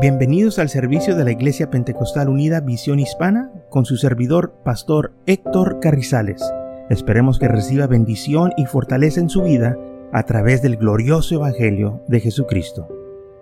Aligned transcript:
Bienvenidos 0.00 0.60
al 0.60 0.68
servicio 0.68 1.16
de 1.16 1.24
la 1.24 1.32
Iglesia 1.32 1.70
Pentecostal 1.70 2.28
Unida 2.28 2.60
Visión 2.60 3.00
Hispana 3.00 3.50
con 3.68 3.84
su 3.84 3.96
servidor, 3.96 4.54
Pastor 4.64 5.12
Héctor 5.26 5.80
Carrizales. 5.80 6.40
Esperemos 6.88 7.40
que 7.40 7.48
reciba 7.48 7.88
bendición 7.88 8.52
y 8.56 8.66
fortaleza 8.66 9.18
en 9.18 9.28
su 9.28 9.42
vida 9.42 9.76
a 10.12 10.22
través 10.22 10.62
del 10.62 10.76
glorioso 10.76 11.34
Evangelio 11.34 12.00
de 12.06 12.20
Jesucristo. 12.20 12.86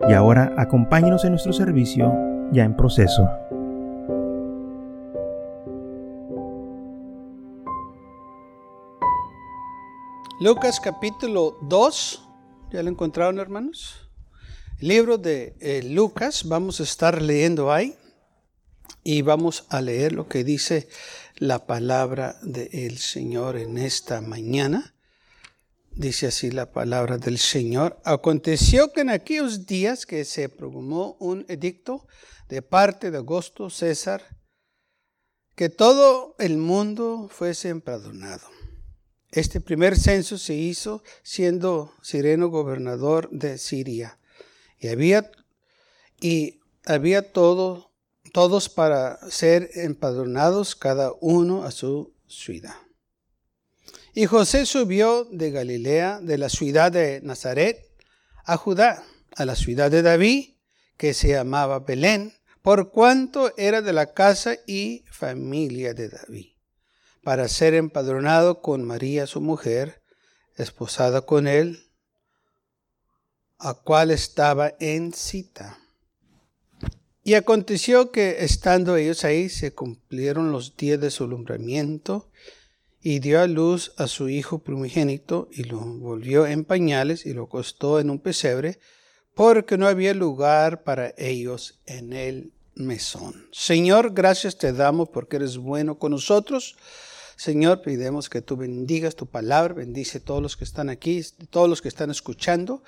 Y 0.09 0.15
ahora 0.15 0.55
acompáñenos 0.57 1.27
en 1.27 1.33
nuestro 1.33 1.53
servicio 1.53 2.11
ya 2.53 2.65
en 2.65 2.75
proceso. 2.75 3.29
Lucas 10.41 10.81
capítulo 10.81 11.59
2, 11.69 12.29
¿ya 12.71 12.83
lo 12.83 12.89
encontraron 12.89 13.39
hermanos? 13.41 14.06
Libro 14.81 15.17
de 15.17 15.57
eh, 15.61 15.83
Lucas, 15.83 16.45
vamos 16.45 16.81
a 16.81 16.83
estar 16.83 17.23
leyendo 17.23 17.73
ahí 17.73 17.97
y 19.03 19.23
vamos 19.23 19.65
a 19.71 19.81
leer 19.81 20.13
lo 20.13 20.29
que 20.29 20.45
dice 20.45 20.89
la 21.37 21.67
palabra 21.67 22.37
del 22.43 22.99
Señor 22.99 23.57
en 23.57 23.79
esta 23.79 24.21
mañana. 24.21 24.95
Dice 25.93 26.27
así 26.27 26.51
la 26.51 26.73
palabra 26.73 27.17
del 27.17 27.39
Señor. 27.39 27.99
Aconteció 28.05 28.93
que 28.93 29.01
en 29.01 29.11
aquellos 29.11 29.65
días 29.65 30.05
que 30.05 30.27
se 30.27 30.51
promulgó 30.51 31.17
un 31.21 31.47
edicto 31.49 32.07
de 32.51 32.61
parte 32.61 33.11
de 33.11 33.17
Augusto 33.17 33.71
César, 33.71 34.23
que 35.55 35.71
todo 35.71 36.37
el 36.39 36.59
mundo 36.59 37.31
fuese 37.33 37.71
empadronado. 37.71 38.47
Este 39.31 39.61
primer 39.61 39.99
censo 39.99 40.37
se 40.37 40.55
hizo 40.55 41.03
siendo 41.23 41.95
Sireno 42.03 42.49
gobernador 42.49 43.31
de 43.31 43.57
Siria 43.57 44.19
y 44.79 44.89
había, 44.89 45.31
y 46.21 46.61
había 46.85 47.33
todo, 47.33 47.93
todos 48.33 48.69
para 48.69 49.19
ser 49.31 49.71
empadronados, 49.75 50.77
cada 50.77 51.13
uno 51.21 51.65
a 51.65 51.71
su 51.71 52.15
ciudad. 52.27 52.77
Y 54.15 54.27
José 54.27 54.67
subió 54.67 55.25
de 55.31 55.51
Galilea, 55.51 56.21
de 56.23 56.39
la 56.39 56.49
ciudad 56.49 56.91
de 56.91 57.21
Nazaret, 57.23 57.87
a 58.45 58.57
Judá, 58.57 59.05
a 59.37 59.45
la 59.45 59.57
ciudad 59.57 59.91
de 59.91 60.03
David, 60.03 60.55
que 60.97 61.13
se 61.13 61.29
llamaba 61.29 61.81
Belén, 61.81 62.33
por 62.63 62.91
cuanto 62.91 63.53
era 63.57 63.83
de 63.83 63.93
la 63.93 64.13
casa 64.15 64.57
y 64.67 65.05
familia 65.11 65.95
de 65.95 66.09
David, 66.09 66.47
para 67.23 67.49
ser 67.49 67.75
empadronado 67.75 68.63
con 68.63 68.85
María 68.85 69.27
su 69.27 69.41
mujer, 69.41 70.03
esposada 70.57 71.21
con 71.23 71.47
él 71.47 71.86
a 73.59 73.75
cual 73.75 74.11
estaba 74.11 74.75
en 74.81 75.13
cita. 75.13 75.79
Y 77.23 77.35
aconteció 77.35 78.13
que 78.13 78.45
estando 78.45 78.97
ellos 78.97 79.25
ahí 79.25 79.49
se 79.49 79.73
cumplieron 79.73 80.53
los 80.53 80.77
días 80.77 81.01
de 81.01 81.11
su 81.11 81.25
alumbramiento 81.25 82.31
y 83.01 83.19
dio 83.19 83.41
a 83.41 83.47
luz 83.47 83.93
a 83.97 84.07
su 84.07 84.29
hijo 84.29 84.61
primogénito 84.61 85.49
y 85.51 85.65
lo 85.65 85.81
volvió 85.81 86.47
en 86.47 86.65
pañales 86.65 87.27
y 87.27 87.33
lo 87.33 87.45
acostó 87.45 87.99
en 87.99 88.11
un 88.11 88.21
pesebre 88.21 88.79
porque 89.35 89.77
no 89.77 89.87
había 89.87 90.15
lugar 90.15 90.83
para 90.83 91.15
ellos 91.19 91.81
en 91.87 92.13
el 92.13 92.53
mesón. 92.75 93.49
Señor, 93.53 94.15
gracias 94.15 94.57
te 94.57 94.73
damos 94.73 95.09
porque 95.09 95.37
eres 95.37 95.57
bueno 95.57 95.99
con 95.99 96.13
nosotros. 96.13 96.77
Señor, 97.37 97.83
pedimos 97.83 98.31
que 98.31 98.41
tú 98.41 98.57
bendigas 98.57 99.15
tu 99.15 99.27
palabra, 99.27 99.75
bendice 99.75 100.19
a 100.19 100.25
todos 100.25 100.43
los 100.43 100.57
que 100.57 100.65
están 100.65 100.89
aquí, 100.89 101.23
todos 101.51 101.69
los 101.69 101.83
que 101.83 101.89
están 101.89 102.11
escuchando. 102.11 102.83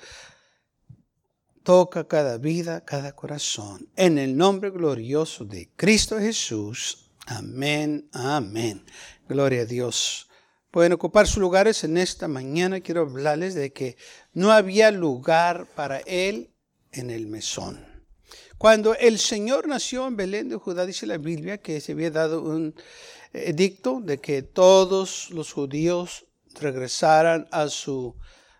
Toca 1.63 2.07
cada 2.07 2.37
vida, 2.37 2.85
cada 2.85 3.13
corazón. 3.13 3.89
En 3.95 4.17
el 4.17 4.35
nombre 4.35 4.69
glorioso 4.69 5.45
de 5.45 5.69
Cristo 5.75 6.17
Jesús. 6.19 7.11
Amén, 7.25 8.09
amén. 8.13 8.85
Gloria 9.27 9.61
a 9.61 9.65
Dios. 9.65 10.29
Pueden 10.71 10.93
ocupar 10.93 11.27
sus 11.27 11.37
lugares 11.37 11.83
en 11.83 11.97
esta 11.97 12.27
mañana. 12.27 12.79
Quiero 12.79 13.01
hablarles 13.01 13.55
de 13.55 13.73
que 13.73 13.97
no 14.33 14.51
había 14.51 14.91
lugar 14.91 15.67
para 15.75 15.99
él 15.99 16.51
en 16.91 17.09
el 17.09 17.27
mesón. 17.27 17.85
Cuando 18.57 18.93
el 18.95 19.19
Señor 19.19 19.67
nació 19.67 20.07
en 20.07 20.17
Belén 20.17 20.49
de 20.49 20.57
Judá, 20.57 20.85
dice 20.85 21.07
la 21.07 21.17
Biblia 21.17 21.59
que 21.59 21.81
se 21.81 21.93
había 21.93 22.11
dado 22.11 22.41
un 22.41 22.75
edicto 23.33 24.01
de 24.01 24.19
que 24.19 24.41
todos 24.41 25.29
los 25.31 25.53
judíos 25.53 26.25
regresaran 26.59 27.47
a 27.51 27.67
su 27.69 28.15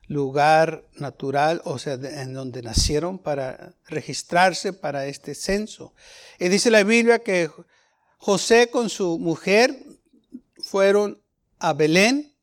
lugar 0.10 0.84
natural, 0.96 1.62
o 1.66 1.78
sea, 1.78 1.94
en 1.94 2.34
donde 2.34 2.64
nacieron 2.64 3.20
para 3.20 3.76
registrarse 3.86 4.74
para 4.74 5.06
este 5.06 5.36
censo. 5.36 5.94
Y 6.40 6.50
dice 6.50 6.72
la 6.72 6.84
Biblia 6.84 7.20
que 7.20 7.50
José 8.18 8.70
con 8.72 8.90
su 8.90 9.20
mujer 9.20 9.86
fueron 10.58 11.22
a 11.60 11.74
Belén, 11.74 12.36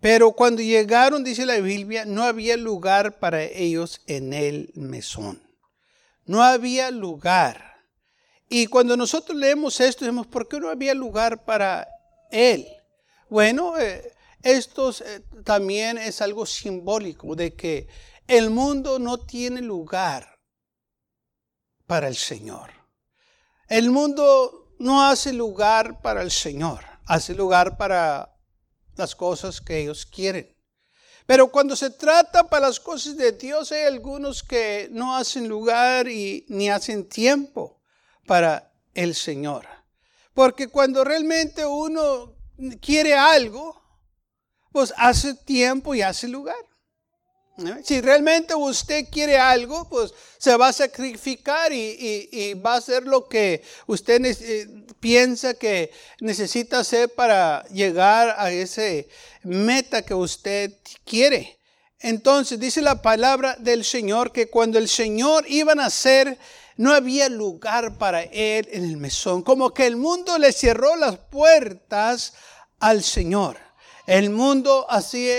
pero 0.00 0.32
cuando 0.32 0.62
llegaron, 0.62 1.22
dice 1.22 1.44
la 1.44 1.60
Biblia, 1.60 2.06
no 2.06 2.24
había 2.24 2.56
lugar 2.56 3.18
para 3.18 3.42
ellos 3.44 4.00
en 4.06 4.32
el 4.32 4.72
mesón. 4.74 5.42
No 6.24 6.42
había 6.42 6.90
lugar. 6.90 7.84
Y 8.48 8.68
cuando 8.68 8.96
nosotros 8.96 9.36
leemos 9.36 9.78
esto, 9.80 10.06
decimos, 10.06 10.26
¿por 10.26 10.48
qué 10.48 10.58
no 10.58 10.70
había 10.70 10.94
lugar 10.94 11.44
para 11.44 11.86
él? 12.30 12.66
Bueno, 13.28 13.78
eh, 13.78 14.14
esto 14.42 14.90
eh, 14.90 15.20
también 15.44 15.98
es 15.98 16.22
algo 16.22 16.46
simbólico 16.46 17.34
de 17.34 17.54
que 17.54 17.88
el 18.26 18.50
mundo 18.50 18.98
no 18.98 19.18
tiene 19.18 19.60
lugar 19.60 20.38
para 21.86 22.08
el 22.08 22.16
Señor. 22.16 22.70
El 23.68 23.90
mundo 23.90 24.74
no 24.78 25.04
hace 25.06 25.32
lugar 25.32 26.00
para 26.00 26.22
el 26.22 26.30
Señor, 26.30 26.84
hace 27.06 27.34
lugar 27.34 27.76
para 27.76 28.36
las 28.96 29.14
cosas 29.14 29.60
que 29.60 29.78
ellos 29.78 30.06
quieren. 30.06 30.56
Pero 31.26 31.50
cuando 31.50 31.76
se 31.76 31.90
trata 31.90 32.48
para 32.48 32.68
las 32.68 32.80
cosas 32.80 33.16
de 33.16 33.32
Dios, 33.32 33.70
hay 33.72 33.82
algunos 33.82 34.42
que 34.42 34.88
no 34.90 35.16
hacen 35.16 35.48
lugar 35.48 36.08
y 36.08 36.44
ni 36.48 36.70
hacen 36.70 37.08
tiempo 37.08 37.80
para 38.26 38.72
el 38.94 39.14
Señor. 39.14 39.66
Porque 40.34 40.68
cuando 40.68 41.04
realmente 41.04 41.64
uno 41.64 42.34
quiere 42.80 43.14
algo, 43.14 43.79
pues 44.72 44.92
hace 44.96 45.34
tiempo 45.34 45.94
y 45.94 46.02
hace 46.02 46.28
lugar. 46.28 46.56
Si 47.84 48.00
realmente 48.00 48.54
usted 48.54 49.06
quiere 49.10 49.36
algo, 49.36 49.86
pues 49.88 50.14
se 50.38 50.56
va 50.56 50.68
a 50.68 50.72
sacrificar 50.72 51.72
y, 51.72 52.54
va 52.54 52.74
a 52.74 52.78
hacer 52.78 53.04
lo 53.04 53.28
que 53.28 53.62
usted 53.86 54.24
eh, 54.24 54.66
piensa 54.98 55.54
que 55.54 55.92
necesita 56.20 56.78
hacer 56.78 57.10
para 57.10 57.64
llegar 57.68 58.34
a 58.38 58.50
ese 58.50 59.08
meta 59.42 60.02
que 60.02 60.14
usted 60.14 60.72
quiere. 61.04 61.58
Entonces 61.98 62.58
dice 62.58 62.80
la 62.80 63.02
palabra 63.02 63.56
del 63.58 63.84
Señor 63.84 64.32
que 64.32 64.48
cuando 64.48 64.78
el 64.78 64.88
Señor 64.88 65.44
iba 65.46 65.72
a 65.72 65.74
nacer, 65.76 66.38
no 66.76 66.94
había 66.94 67.28
lugar 67.28 67.98
para 67.98 68.22
él 68.22 68.66
en 68.72 68.84
el 68.84 68.96
mesón. 68.96 69.42
Como 69.42 69.74
que 69.74 69.86
el 69.86 69.96
mundo 69.96 70.38
le 70.38 70.50
cerró 70.52 70.96
las 70.96 71.18
puertas 71.18 72.32
al 72.78 73.02
Señor. 73.02 73.69
El 74.10 74.30
mundo 74.30 74.86
así 74.90 75.30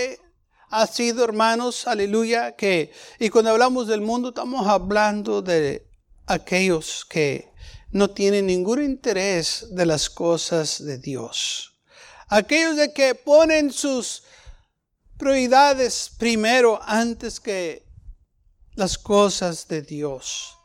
ha 0.69 0.87
sido, 0.87 1.25
hermanos, 1.25 1.87
aleluya, 1.87 2.55
que, 2.55 2.93
y 3.19 3.27
cuando 3.27 3.51
hablamos 3.51 3.85
del 3.87 3.99
mundo 3.99 4.29
estamos 4.29 4.65
hablando 4.65 5.41
de 5.41 5.85
aquellos 6.25 7.03
que 7.03 7.51
no 7.91 8.11
tienen 8.11 8.45
ningún 8.45 8.81
interés 8.81 9.67
de 9.71 9.85
las 9.85 10.09
cosas 10.09 10.85
de 10.85 10.97
Dios. 10.99 11.81
Aquellos 12.29 12.77
de 12.77 12.93
que 12.93 13.13
ponen 13.13 13.73
sus 13.73 14.23
prioridades 15.17 16.09
primero 16.17 16.79
antes 16.81 17.41
que 17.41 17.85
las 18.75 18.97
cosas 18.97 19.67
de 19.67 19.81
Dios. 19.81 20.55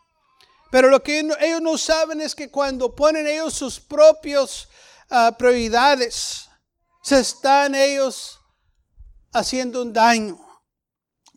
Pero 0.70 0.90
lo 0.90 1.02
que 1.02 1.28
ellos 1.40 1.60
no 1.60 1.76
saben 1.76 2.20
es 2.20 2.36
que 2.36 2.52
cuando 2.52 2.94
ponen 2.94 3.26
ellos 3.26 3.54
sus 3.54 3.80
propios 3.80 4.68
ah, 5.10 5.34
prioridades, 5.36 6.45
se 7.06 7.20
están 7.20 7.76
ellos 7.76 8.40
haciendo 9.32 9.80
un 9.82 9.92
daño. 9.92 10.36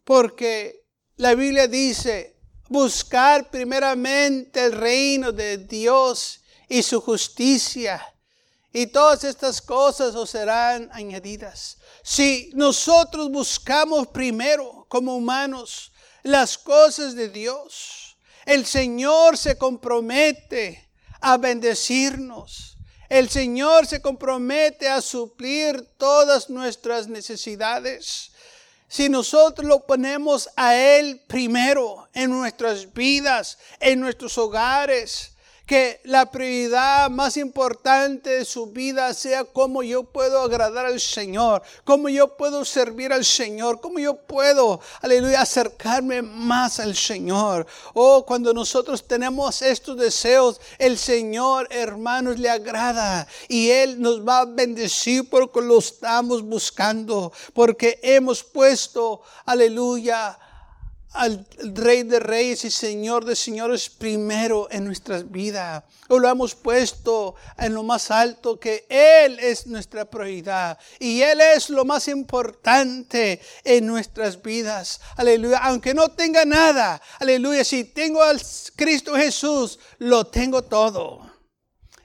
Porque 0.03 0.87
la 1.17 1.35
Biblia 1.35 1.67
dice, 1.67 2.39
buscar 2.69 3.51
primeramente 3.51 4.65
el 4.65 4.71
reino 4.71 5.31
de 5.31 5.59
Dios 5.59 6.41
y 6.67 6.81
su 6.81 6.99
justicia. 6.99 8.03
Y 8.73 8.87
todas 8.87 9.23
estas 9.23 9.61
cosas 9.61 10.15
os 10.15 10.31
serán 10.31 10.89
añadidas. 10.91 11.77
Si 12.01 12.49
nosotros 12.55 13.29
buscamos 13.29 14.07
primero 14.07 14.87
como 14.89 15.15
humanos 15.15 15.91
las 16.23 16.57
cosas 16.57 17.13
de 17.13 17.29
Dios, 17.29 18.17
el 18.43 18.65
Señor 18.65 19.37
se 19.37 19.55
compromete 19.55 20.89
a 21.21 21.37
bendecirnos. 21.37 22.68
El 23.09 23.27
Señor 23.27 23.87
se 23.87 24.01
compromete 24.01 24.87
a 24.87 25.01
suplir 25.01 25.83
todas 25.97 26.49
nuestras 26.49 27.07
necesidades. 27.07 28.31
si 28.87 29.07
nosotros 29.07 29.67
lo 29.67 29.85
ponemos 29.85 30.49
a 30.55 30.75
Él 30.75 31.21
primero 31.27 32.07
en 32.13 32.31
nuestras 32.31 32.91
vidas, 32.91 33.59
en 33.79 33.99
nuestros 33.99 34.35
hogares, 34.37 35.33
que 35.69 36.01
la 36.05 36.31
prioridad 36.31 37.11
más 37.11 37.37
importante 37.37 38.31
de 38.31 38.43
su 38.43 38.71
vida 38.71 39.13
sea 39.13 39.43
cómo 39.43 39.83
yo 39.83 40.01
puedo 40.01 40.41
agradar 40.41 40.87
al 40.87 40.99
Señor, 40.99 41.61
cómo 41.83 42.09
yo 42.09 42.35
puedo 42.35 42.65
servir 42.65 43.13
al 43.13 43.23
Señor, 43.23 43.79
cómo 43.79 43.99
yo 43.99 44.15
puedo, 44.15 44.81
aleluya, 44.99 45.41
acercarme 45.41 46.23
más 46.23 46.79
al 46.79 46.95
Señor. 46.95 47.67
Oh, 47.93 48.25
cuando 48.25 48.51
nosotros 48.51 49.07
tenemos 49.07 49.61
estos 49.61 49.95
deseos, 49.95 50.59
el 50.79 50.97
Señor, 50.97 51.67
hermanos, 51.69 52.39
le 52.39 52.49
agrada 52.49 53.27
y 53.47 53.69
Él 53.69 54.01
nos 54.01 54.27
va 54.27 54.39
a 54.39 54.45
bendecir 54.45 55.29
porque 55.29 55.61
lo 55.61 55.77
estamos 55.77 56.41
buscando, 56.41 57.31
porque 57.53 57.99
hemos 58.01 58.43
puesto, 58.43 59.21
aleluya, 59.45 60.35
al 61.13 61.45
Rey 61.73 62.03
de 62.03 62.19
Reyes 62.19 62.65
y 62.65 62.71
Señor 62.71 63.25
de 63.25 63.35
Señores 63.35 63.89
primero 63.89 64.67
en 64.71 64.85
nuestras 64.85 65.29
vidas. 65.29 65.83
O 66.07 66.19
lo 66.19 66.29
hemos 66.29 66.55
puesto 66.55 67.35
en 67.57 67.73
lo 67.73 67.83
más 67.83 68.11
alto, 68.11 68.59
que 68.59 68.85
Él 68.89 69.39
es 69.39 69.67
nuestra 69.67 70.05
prioridad. 70.05 70.77
Y 70.99 71.21
Él 71.21 71.41
es 71.41 71.69
lo 71.69 71.85
más 71.85 72.07
importante 72.07 73.41
en 73.63 73.87
nuestras 73.87 74.41
vidas. 74.41 75.01
Aleluya. 75.17 75.59
Aunque 75.59 75.93
no 75.93 76.09
tenga 76.09 76.45
nada. 76.45 77.01
Aleluya. 77.19 77.63
Si 77.63 77.85
tengo 77.85 78.21
al 78.21 78.41
Cristo 78.75 79.15
Jesús, 79.15 79.79
lo 79.97 80.25
tengo 80.27 80.63
todo. 80.63 81.29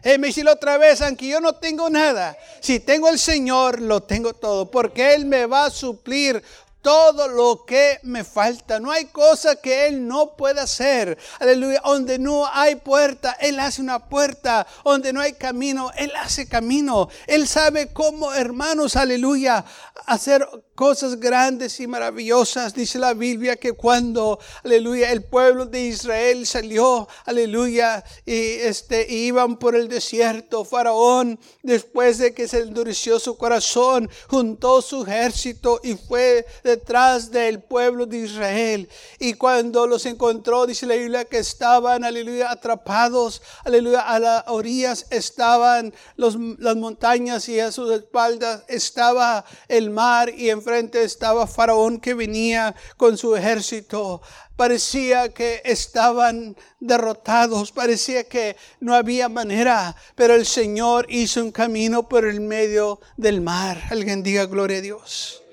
Eh, 0.05 0.19
me 0.19 0.27
decirlo 0.27 0.53
otra 0.53 0.77
vez, 0.77 1.01
aunque 1.01 1.27
yo 1.27 1.41
no 1.41 1.55
tengo 1.55 1.89
nada, 1.89 2.37
si 2.61 2.79
tengo 2.79 3.09
el 3.09 3.19
Señor, 3.19 3.81
lo 3.81 4.03
tengo 4.03 4.35
todo, 4.35 4.71
porque 4.71 5.15
Él 5.15 5.25
me 5.25 5.47
va 5.47 5.65
a 5.65 5.71
suplir 5.71 6.43
todo 6.85 7.29
lo 7.29 7.65
que 7.65 7.99
me 8.03 8.25
falta. 8.25 8.79
No 8.79 8.91
hay 8.91 9.07
cosa 9.07 9.57
que 9.57 9.87
Él 9.87 10.07
no 10.07 10.37
pueda 10.37 10.65
hacer. 10.65 11.17
Aleluya. 11.41 11.81
Donde 11.83 12.19
no 12.19 12.47
hay 12.47 12.77
puerta, 12.77 13.33
Él 13.41 13.59
hace 13.59 13.81
una 13.81 14.11
puerta. 14.11 14.67
Donde 14.85 15.11
no 15.15 15.23
hay 15.23 15.33
camino, 15.33 15.91
Él 15.97 16.13
hace 16.21 16.47
camino. 16.47 17.09
Él 17.27 17.49
sabe 17.49 17.91
cómo, 17.91 18.35
hermanos, 18.35 18.97
aleluya, 18.97 19.65
hacer 20.05 20.47
cosas 20.75 21.21
grandes 21.21 21.81
y 21.81 21.87
maravillosas. 21.87 22.75
Dice 22.75 22.99
la 22.99 23.15
Biblia 23.15 23.57
que 23.57 23.73
cuando, 23.73 24.39
aleluya, 24.63 25.11
el 25.11 25.25
pueblo 25.25 25.67
de 25.67 25.87
Israel 25.87 26.47
salió, 26.47 27.09
aleluya, 27.25 28.05
y 28.27 28.33
este, 28.35 29.11
iban 29.11 29.57
por 29.57 29.75
el 29.75 29.89
desierto, 29.89 30.65
Faraón, 30.65 31.39
después 31.63 32.19
de 32.19 32.35
que 32.35 32.49
se 32.49 32.61
endureció 32.61 33.19
su 33.19 33.39
corazón, 33.39 34.11
juntó 34.29 34.83
su 34.83 35.05
ejército 35.05 35.81
y 35.83 35.95
fue 35.95 36.45
detrás 36.75 37.31
del 37.31 37.61
pueblo 37.61 38.07
de 38.07 38.19
Israel. 38.19 38.89
Y 39.19 39.35
cuando 39.35 39.87
los 39.87 40.07
encontró, 40.07 40.67
dice 40.67 40.87
la 40.87 40.97
Biblia 40.97 41.25
que 41.25 41.39
estaban, 41.39 42.05
aleluya, 42.05 42.51
atrapados, 42.51 43.43
aleluya, 43.65 44.01
a 44.01 44.19
las 44.19 44.45
orillas 44.49 45.07
estaban 45.11 45.95
los, 46.17 46.37
las 46.59 46.77
montañas 46.77 47.49
y 47.49 47.61
a 47.61 47.71
sus 47.71 47.93
espaldas 47.93 48.65
estaba 48.69 49.45
el 49.69 49.91
mar 49.91 50.33
y 50.37 50.51
en 50.51 50.63
frente 50.63 51.05
estaba 51.05 51.47
Faraón 51.47 52.01
que 52.01 52.15
venía 52.15 52.75
con 52.97 53.17
su 53.17 53.37
ejército. 53.37 54.21
Parecía 54.57 55.31
que 55.31 55.63
estaban 55.65 56.57
derrotados, 56.79 57.73
parecía 57.73 58.25
que 58.25 58.57
no 58.79 58.95
había 58.95 59.29
manera, 59.29 59.97
pero 60.15 60.35
el 60.35 60.47
Señor 60.47 61.07
hizo 61.09 61.43
un 61.43 61.51
camino 61.51 62.09
por 62.09 62.25
el 62.25 62.41
medio 62.41 63.01
del 63.17 63.41
mar. 63.41 63.81
Alguien 63.91 64.23
diga 64.23 64.47
gloria 64.47 64.79
a 64.79 64.81
Dios. 64.81 65.44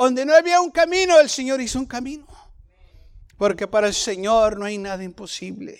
Donde 0.00 0.24
no 0.24 0.34
había 0.34 0.62
un 0.62 0.70
camino, 0.70 1.20
el 1.20 1.28
Señor 1.28 1.60
hizo 1.60 1.78
un 1.78 1.84
camino. 1.84 2.26
Porque 3.36 3.66
para 3.66 3.86
el 3.86 3.92
Señor 3.92 4.58
no 4.58 4.64
hay 4.64 4.78
nada 4.78 5.04
imposible. 5.04 5.78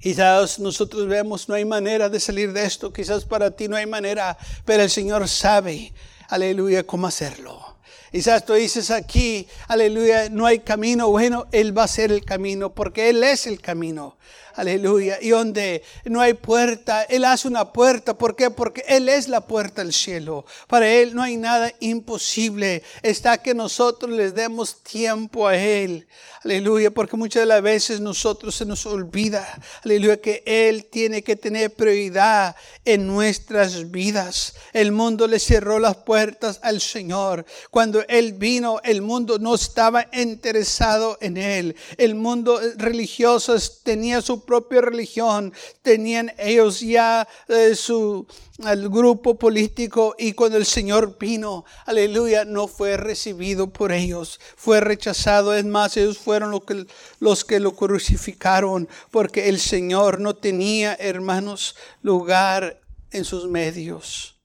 Quizás 0.00 0.58
nosotros 0.58 1.06
vemos 1.06 1.48
no 1.48 1.54
hay 1.54 1.64
manera 1.64 2.08
de 2.08 2.18
salir 2.18 2.52
de 2.52 2.64
esto, 2.64 2.92
quizás 2.92 3.24
para 3.24 3.52
ti 3.52 3.68
no 3.68 3.76
hay 3.76 3.86
manera, 3.86 4.36
pero 4.64 4.82
el 4.82 4.90
Señor 4.90 5.28
sabe 5.28 5.92
aleluya, 6.30 6.84
cómo 6.84 7.06
hacerlo. 7.06 7.76
Quizás 8.10 8.44
tú 8.44 8.54
dices 8.54 8.90
aquí, 8.90 9.46
aleluya, 9.68 10.28
no 10.30 10.46
hay 10.46 10.60
camino. 10.60 11.08
Bueno, 11.08 11.46
Él 11.52 11.76
va 11.76 11.84
a 11.84 11.88
ser 11.88 12.10
el 12.10 12.24
camino 12.24 12.74
porque 12.74 13.08
Él 13.08 13.22
es 13.22 13.46
el 13.46 13.60
camino. 13.60 14.18
Aleluya. 14.54 15.18
Y 15.20 15.30
donde 15.30 15.82
no 16.04 16.20
hay 16.20 16.34
puerta, 16.34 17.02
Él 17.04 17.24
hace 17.24 17.48
una 17.48 17.72
puerta. 17.72 18.16
¿Por 18.16 18.36
qué? 18.36 18.50
Porque 18.50 18.84
Él 18.88 19.08
es 19.08 19.28
la 19.28 19.46
puerta 19.46 19.82
al 19.82 19.92
cielo. 19.92 20.44
Para 20.66 20.88
Él 20.88 21.14
no 21.14 21.22
hay 21.22 21.36
nada 21.36 21.72
imposible. 21.80 22.82
Está 23.02 23.38
que 23.38 23.54
nosotros 23.54 24.10
les 24.10 24.34
demos 24.34 24.82
tiempo 24.82 25.46
a 25.46 25.56
Él. 25.56 26.06
Aleluya. 26.44 26.90
Porque 26.90 27.16
muchas 27.16 27.42
de 27.42 27.46
las 27.46 27.62
veces 27.62 28.00
nosotros 28.00 28.54
se 28.54 28.64
nos 28.64 28.86
olvida. 28.86 29.46
Aleluya. 29.84 30.20
Que 30.20 30.42
Él 30.46 30.86
tiene 30.86 31.22
que 31.22 31.36
tener 31.36 31.72
prioridad 31.74 32.56
en 32.84 33.06
nuestras 33.06 33.90
vidas. 33.90 34.54
El 34.72 34.92
mundo 34.92 35.26
le 35.26 35.38
cerró 35.38 35.78
las 35.78 35.96
puertas 35.96 36.60
al 36.62 36.80
Señor. 36.80 37.44
Cuando 37.70 38.04
Él 38.08 38.32
vino, 38.32 38.80
el 38.82 39.02
mundo 39.02 39.38
no 39.38 39.54
estaba 39.54 40.06
interesado 40.12 41.18
en 41.20 41.36
Él. 41.36 41.76
El 41.96 42.14
mundo 42.14 42.60
religioso 42.76 43.56
tenía 43.82 44.20
su 44.22 44.39
propia 44.40 44.80
religión, 44.80 45.52
tenían 45.82 46.32
ellos 46.38 46.80
ya 46.80 47.26
eh, 47.48 47.74
su 47.74 48.26
el 48.66 48.88
grupo 48.88 49.38
político 49.38 50.14
y 50.18 50.32
cuando 50.32 50.58
el 50.58 50.66
Señor 50.66 51.16
vino, 51.18 51.64
aleluya, 51.86 52.44
no 52.44 52.68
fue 52.68 52.96
recibido 52.96 53.72
por 53.72 53.92
ellos, 53.92 54.38
fue 54.56 54.80
rechazado. 54.80 55.54
Es 55.54 55.64
más, 55.64 55.96
ellos 55.96 56.18
fueron 56.18 56.50
los 56.50 56.64
que, 56.64 56.86
los 57.20 57.44
que 57.44 57.60
lo 57.60 57.72
crucificaron 57.72 58.88
porque 59.10 59.48
el 59.48 59.58
Señor 59.58 60.20
no 60.20 60.36
tenía, 60.36 60.94
hermanos, 60.94 61.76
lugar 62.02 62.80
en 63.10 63.24
sus 63.24 63.48
medios. 63.48 64.40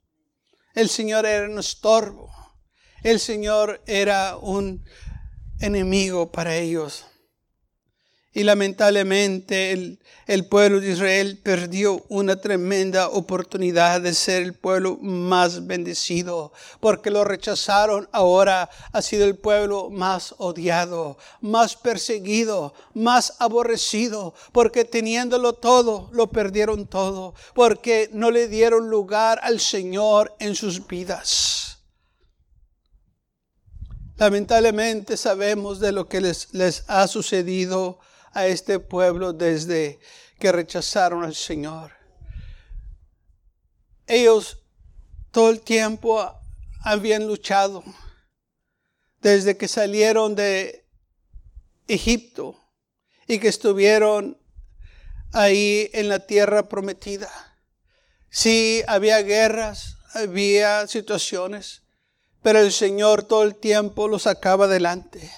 El 0.74 0.90
Señor 0.90 1.26
era 1.26 1.50
un 1.50 1.60
estorbo. 1.60 2.30
El 3.04 3.20
Señor 3.20 3.82
era 3.86 4.38
un 4.38 4.84
enemigo 5.60 6.32
para 6.32 6.56
ellos. 6.56 7.06
Y 8.36 8.44
lamentablemente 8.44 9.72
el, 9.72 9.98
el, 10.28 10.46
pueblo 10.46 10.82
de 10.82 10.92
Israel 10.92 11.40
perdió 11.42 12.04
una 12.10 12.36
tremenda 12.36 13.08
oportunidad 13.08 14.02
de 14.02 14.14
ser 14.14 14.44
el 14.44 14.54
pueblo 14.54 14.98
más 15.02 15.66
bendecido, 15.66 16.52
porque 16.82 17.12
lo 17.12 17.24
rechazaron. 17.24 18.10
Ahora 18.12 18.70
ha 18.92 19.02
sido 19.02 19.24
el 19.24 19.38
pueblo 19.38 19.90
más 19.90 20.36
odiado, 20.38 21.18
más 21.40 21.78
perseguido, 21.78 22.74
más 22.94 23.36
aborrecido, 23.40 24.34
porque 24.52 24.84
teniéndolo 24.84 25.54
todo, 25.54 26.10
lo 26.12 26.28
perdieron 26.28 26.88
todo, 26.88 27.36
porque 27.54 28.10
no 28.12 28.32
le 28.32 28.50
dieron 28.50 28.90
lugar 28.90 29.40
al 29.44 29.62
Señor 29.62 30.36
en 30.40 30.56
sus 30.56 30.86
vidas. 30.86 31.78
Lamentablemente 34.18 35.16
sabemos 35.16 35.80
de 35.80 35.94
lo 35.94 36.10
que 36.10 36.20
les, 36.20 36.54
les 36.54 36.84
ha 36.88 37.08
sucedido 37.08 38.00
a 38.36 38.48
este 38.48 38.80
pueblo 38.80 39.32
desde 39.34 39.98
que 40.38 40.52
rechazaron 40.52 41.24
al 41.24 41.34
Señor. 41.34 41.94
Ellos 44.06 44.60
todo 45.32 45.50
el 45.50 45.62
tiempo 45.62 46.22
habían 46.84 47.28
luchado 47.28 47.84
desde 49.22 49.58
que 49.58 49.70
salieron 49.70 50.36
de 50.36 50.86
Egipto 51.88 52.60
y 53.26 53.40
que 53.40 53.48
estuvieron 53.48 54.38
ahí 55.32 55.90
en 55.94 56.10
la 56.10 56.20
tierra 56.20 56.68
prometida. 56.68 57.32
Sí, 58.30 58.84
había 58.86 59.22
guerras, 59.22 59.96
había 60.14 60.88
situaciones, 60.88 61.84
pero 62.44 62.60
el 62.60 62.74
Señor 62.74 63.24
todo 63.24 63.44
el 63.44 63.56
tiempo 63.56 64.10
los 64.10 64.24
sacaba 64.24 64.66
adelante 64.66 65.32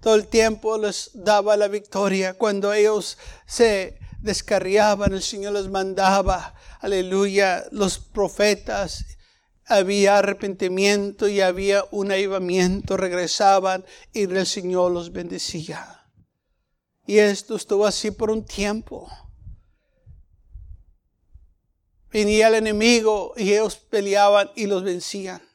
todo 0.00 0.14
el 0.14 0.26
tiempo 0.26 0.78
les 0.78 1.10
daba 1.14 1.56
la 1.56 1.68
victoria. 1.68 2.34
Cuando 2.34 2.72
ellos 2.72 3.18
se 3.46 3.98
descarriaban, 4.20 5.12
el 5.12 5.22
Señor 5.22 5.54
les 5.54 5.68
mandaba, 5.68 6.54
aleluya, 6.80 7.64
los 7.70 7.98
profetas. 7.98 9.04
Había 9.64 10.18
arrepentimiento 10.18 11.28
y 11.28 11.40
había 11.40 11.84
un 11.90 12.12
avivamiento, 12.12 12.96
regresaban 12.96 13.84
y 14.12 14.22
el 14.22 14.46
Señor 14.46 14.92
los 14.92 15.12
bendecía. 15.12 16.04
Y 17.06 17.18
esto 17.18 17.56
estuvo 17.56 17.86
así 17.86 18.10
por 18.10 18.30
un 18.30 18.44
tiempo. 18.44 19.08
Venía 22.10 22.48
el 22.48 22.54
enemigo 22.54 23.34
y 23.36 23.52
ellos 23.52 23.76
peleaban 23.76 24.50
y 24.56 24.66
los 24.66 24.82
vencían. 24.82 25.45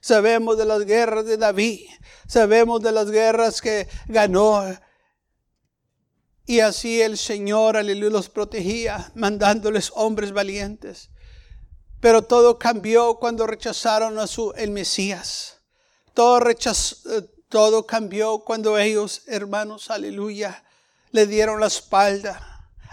Sabemos 0.00 0.56
de 0.56 0.64
las 0.64 0.84
guerras 0.84 1.24
de 1.26 1.36
David. 1.36 1.88
Sabemos 2.26 2.82
de 2.82 2.92
las 2.92 3.10
guerras 3.10 3.60
que 3.60 3.88
ganó. 4.06 4.64
Y 6.46 6.60
así 6.60 7.02
el 7.02 7.18
Señor, 7.18 7.76
aleluya, 7.76 8.10
los 8.10 8.28
protegía, 8.28 9.12
mandándoles 9.14 9.92
hombres 9.94 10.32
valientes. 10.32 11.10
Pero 12.00 12.22
todo 12.22 12.58
cambió 12.58 13.16
cuando 13.16 13.46
rechazaron 13.46 14.18
a 14.18 14.26
su 14.26 14.52
el 14.56 14.70
Mesías. 14.70 15.58
todo 16.14 16.40
eh, 16.48 16.56
todo 17.48 17.86
cambió 17.86 18.40
cuando 18.40 18.78
ellos, 18.78 19.22
hermanos, 19.26 19.90
aleluya, 19.90 20.64
le 21.10 21.26
dieron 21.26 21.60
la 21.60 21.66
espalda. 21.66 22.47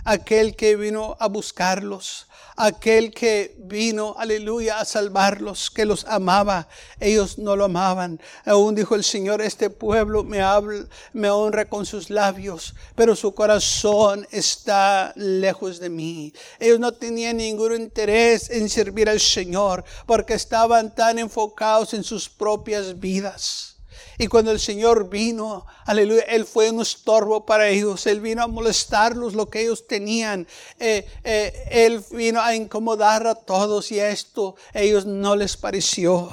Aquel 0.06 0.56
que 0.56 0.76
vino 0.76 1.18
a 1.20 1.28
buscarlos, 1.28 2.28
aquel 2.56 3.12
que 3.12 3.56
vino, 3.58 4.16
aleluya, 4.18 4.80
a 4.80 4.86
salvarlos, 4.86 5.70
que 5.70 5.84
los 5.84 6.06
amaba, 6.06 6.68
ellos 7.00 7.38
no 7.38 7.56
lo 7.56 7.66
amaban. 7.66 8.22
Aún 8.46 8.76
dijo 8.76 8.96
el 8.96 9.04
Señor, 9.04 9.42
este 9.42 9.70
pueblo 9.70 10.24
me 10.24 10.42
habla, 10.42 10.86
me 11.14 11.30
honra 11.30 11.66
con 11.66 11.86
sus 11.86 12.10
labios, 12.10 12.76
pero 12.96 13.16
su 13.16 13.34
corazón 13.34 14.28
está 14.32 15.12
lejos 15.16 15.80
de 15.80 15.90
mí. 15.90 16.34
Ellos 16.60 16.80
no 16.80 16.92
tenían 16.92 17.38
ningún 17.38 17.74
interés 17.74 18.50
en 18.50 18.70
servir 18.70 19.10
al 19.10 19.20
Señor, 19.20 19.84
porque 20.06 20.36
estaban 20.36 20.94
tan 20.94 21.20
enfocados 21.20 21.94
en 21.94 22.04
sus 22.04 22.30
propias 22.30 23.00
vidas. 23.00 23.75
Y 24.18 24.28
cuando 24.28 24.52
el 24.52 24.60
Señor 24.60 25.10
vino, 25.10 25.66
aleluya, 25.86 26.24
Él 26.24 26.46
fue 26.46 26.72
un 26.72 26.82
estorbo 26.82 27.46
para 27.46 27.68
ellos. 27.68 28.06
Él 28.08 28.22
vino 28.22 28.44
a 28.44 28.48
molestarlos 28.48 29.34
lo 29.34 29.50
que 29.50 29.62
ellos 29.62 29.88
tenían. 29.88 30.48
Eh, 30.80 31.06
eh, 31.24 31.68
él 31.72 32.04
vino 32.12 32.42
a 32.42 32.56
incomodar 32.56 33.28
a 33.28 33.36
todos 33.36 33.92
y 33.92 34.00
esto 34.00 34.56
ellos 34.74 35.06
no 35.06 35.36
les 35.36 35.58
pareció. 35.58 36.30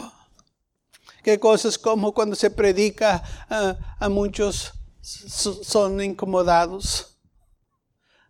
Qué 1.22 1.38
cosas 1.38 1.78
como 1.78 2.12
cuando 2.12 2.36
se 2.36 2.50
predica 2.50 3.22
ah, 3.48 3.96
a 3.98 4.08
muchos 4.08 4.72
son 5.02 6.00
incomodados. 6.02 7.18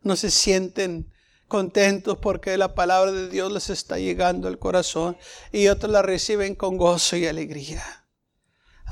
No 0.02 0.16
se 0.16 0.30
sienten 0.30 1.12
contentos 1.46 2.18
porque 2.18 2.56
la 2.56 2.74
palabra 2.74 3.12
de 3.12 3.28
Dios 3.28 3.52
les 3.52 3.70
está 3.70 3.98
llegando 3.98 4.48
al 4.48 4.58
corazón 4.58 5.16
y 5.52 5.68
otros 5.68 5.92
la 5.92 6.02
reciben 6.02 6.54
con 6.54 6.76
gozo 6.76 7.16
y 7.16 7.26
alegría. 7.26 8.01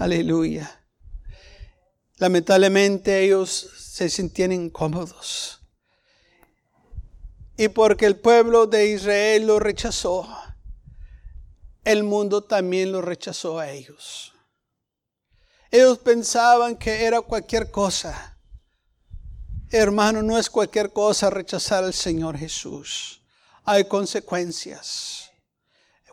Aleluya. 0.00 0.82
Lamentablemente 2.16 3.22
ellos 3.22 3.50
se 3.50 4.08
sentían 4.08 4.50
incómodos. 4.50 5.60
Y 7.58 7.68
porque 7.68 8.06
el 8.06 8.16
pueblo 8.16 8.66
de 8.66 8.92
Israel 8.92 9.46
lo 9.46 9.58
rechazó, 9.58 10.26
el 11.84 12.02
mundo 12.02 12.42
también 12.42 12.92
lo 12.92 13.02
rechazó 13.02 13.58
a 13.58 13.70
ellos. 13.70 14.32
Ellos 15.70 15.98
pensaban 15.98 16.76
que 16.76 17.04
era 17.04 17.20
cualquier 17.20 17.70
cosa. 17.70 18.38
Hermano, 19.68 20.22
no 20.22 20.38
es 20.38 20.48
cualquier 20.48 20.94
cosa 20.94 21.28
rechazar 21.28 21.84
al 21.84 21.92
Señor 21.92 22.38
Jesús. 22.38 23.20
Hay 23.64 23.84
consecuencias. 23.84 25.19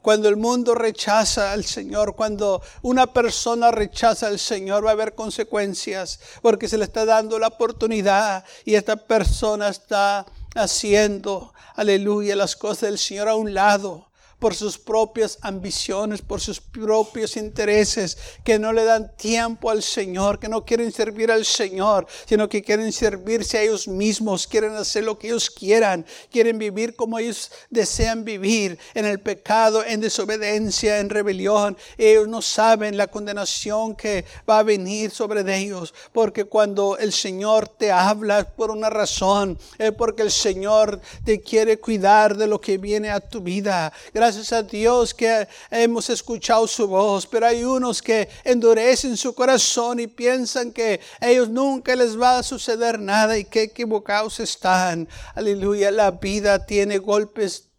Cuando 0.08 0.30
el 0.30 0.38
mundo 0.38 0.74
rechaza 0.74 1.52
al 1.52 1.66
Señor, 1.66 2.16
cuando 2.16 2.62
una 2.82 3.08
persona 3.08 3.72
rechaza 3.72 4.28
al 4.28 4.40
Señor, 4.40 4.86
va 4.86 4.92
a 4.92 4.94
haber 4.94 5.16
consecuencias, 5.16 6.22
porque 6.42 6.70
se 6.70 6.78
le 6.78 6.86
está 6.86 7.04
dando 7.04 7.38
la 7.40 7.48
oportunidad 7.48 8.46
y 8.64 8.76
esta 8.76 8.96
persona 8.96 9.68
está 9.68 10.26
haciendo, 10.56 11.54
aleluya, 11.76 12.38
las 12.38 12.56
cosas 12.56 12.84
del 12.84 12.98
Señor 12.98 13.28
a 13.28 13.36
un 13.36 13.54
lado 13.54 14.07
por 14.40 14.54
sus 14.54 14.78
propias 14.78 15.40
ambiciones, 15.42 16.22
por 16.22 16.40
sus 16.40 16.62
propios 16.62 17.38
intereses, 17.38 18.18
que 18.44 18.60
no 18.60 18.72
le 18.72 18.84
dan 18.84 19.12
tiempo 19.16 19.72
al 19.72 19.82
Señor, 19.82 20.40
que 20.40 20.48
no 20.48 20.64
quieren 20.64 20.92
servir 20.92 21.32
al 21.32 21.44
Señor, 21.44 22.06
sino 22.26 22.48
que 22.48 22.62
quieren 22.62 22.92
servirse 22.92 23.58
a 23.58 23.64
ellos 23.64 23.88
mismos, 23.88 24.46
quieren 24.46 24.76
hacer 24.76 25.04
lo 25.04 25.18
que 25.18 25.28
ellos 25.28 25.50
quieran, 25.50 26.06
quieren 26.32 26.60
vivir 26.60 26.96
como 26.96 27.18
ellos 27.18 27.52
desean 27.70 28.24
vivir, 28.24 28.78
en 28.94 29.06
el 29.06 29.20
pecado, 29.20 29.84
en 29.84 30.02
desobediencia, 30.02 31.00
en 31.00 31.10
rebelión. 31.10 31.76
Ellos 31.98 32.28
no 32.28 32.42
saben 32.42 32.98
la 32.98 33.08
condenación 33.08 33.96
que 33.96 34.26
va 34.48 34.60
a 34.60 34.64
venir 34.64 35.10
sobre 35.12 35.38
ellos, 35.58 35.94
porque 36.14 36.46
cuando 36.46 36.98
el 36.98 37.12
Señor 37.12 37.68
te 37.68 37.92
habla 37.92 38.48
por 38.50 38.70
una 38.70 38.90
razón, 38.90 39.58
es 39.80 39.92
porque 39.94 40.22
el 40.22 40.32
Señor 40.32 41.00
te 41.26 41.42
quiere 41.42 41.80
cuidar 41.80 42.38
de 42.38 42.48
lo 42.48 42.62
que 42.62 42.78
viene 42.78 43.10
a 43.10 43.20
tu 43.20 43.42
vida. 43.42 43.92
Gracias 44.14 44.27
a 44.28 44.62
Dios 44.62 45.14
que 45.14 45.48
hemos 45.72 46.10
escuchado 46.10 46.68
su 46.68 46.86
voz, 46.86 47.26
pero 47.26 47.48
hay 47.48 47.64
unos 47.64 48.02
que 48.02 48.28
endurecen 48.44 49.16
su 49.16 49.34
corazón 49.34 50.02
y 50.02 50.08
piensan 50.08 50.74
que 50.74 51.00
ellos 51.22 51.48
nunca 51.48 51.96
les 51.96 52.20
va 52.20 52.40
a 52.40 52.44
suceder 52.44 53.00
nada 53.00 53.38
y 53.38 53.46
que 53.46 53.64
equivocados 53.64 54.42
están. 54.42 55.08
Aleluya, 55.34 55.92
la 55.92 56.12
vida 56.12 56.66
tiene 56.66 56.98
golpes 56.98 57.70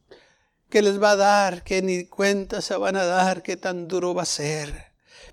que 0.70 0.80
les 0.80 1.00
va 1.02 1.10
a 1.10 1.16
dar, 1.16 1.62
que 1.64 1.82
ni 1.82 2.06
cuenta 2.06 2.62
se 2.62 2.76
van 2.76 2.96
a 2.96 3.04
dar, 3.04 3.42
qué 3.42 3.58
tan 3.58 3.86
duro 3.86 4.14
va 4.14 4.22
a 4.22 4.26
ser. 4.26 4.86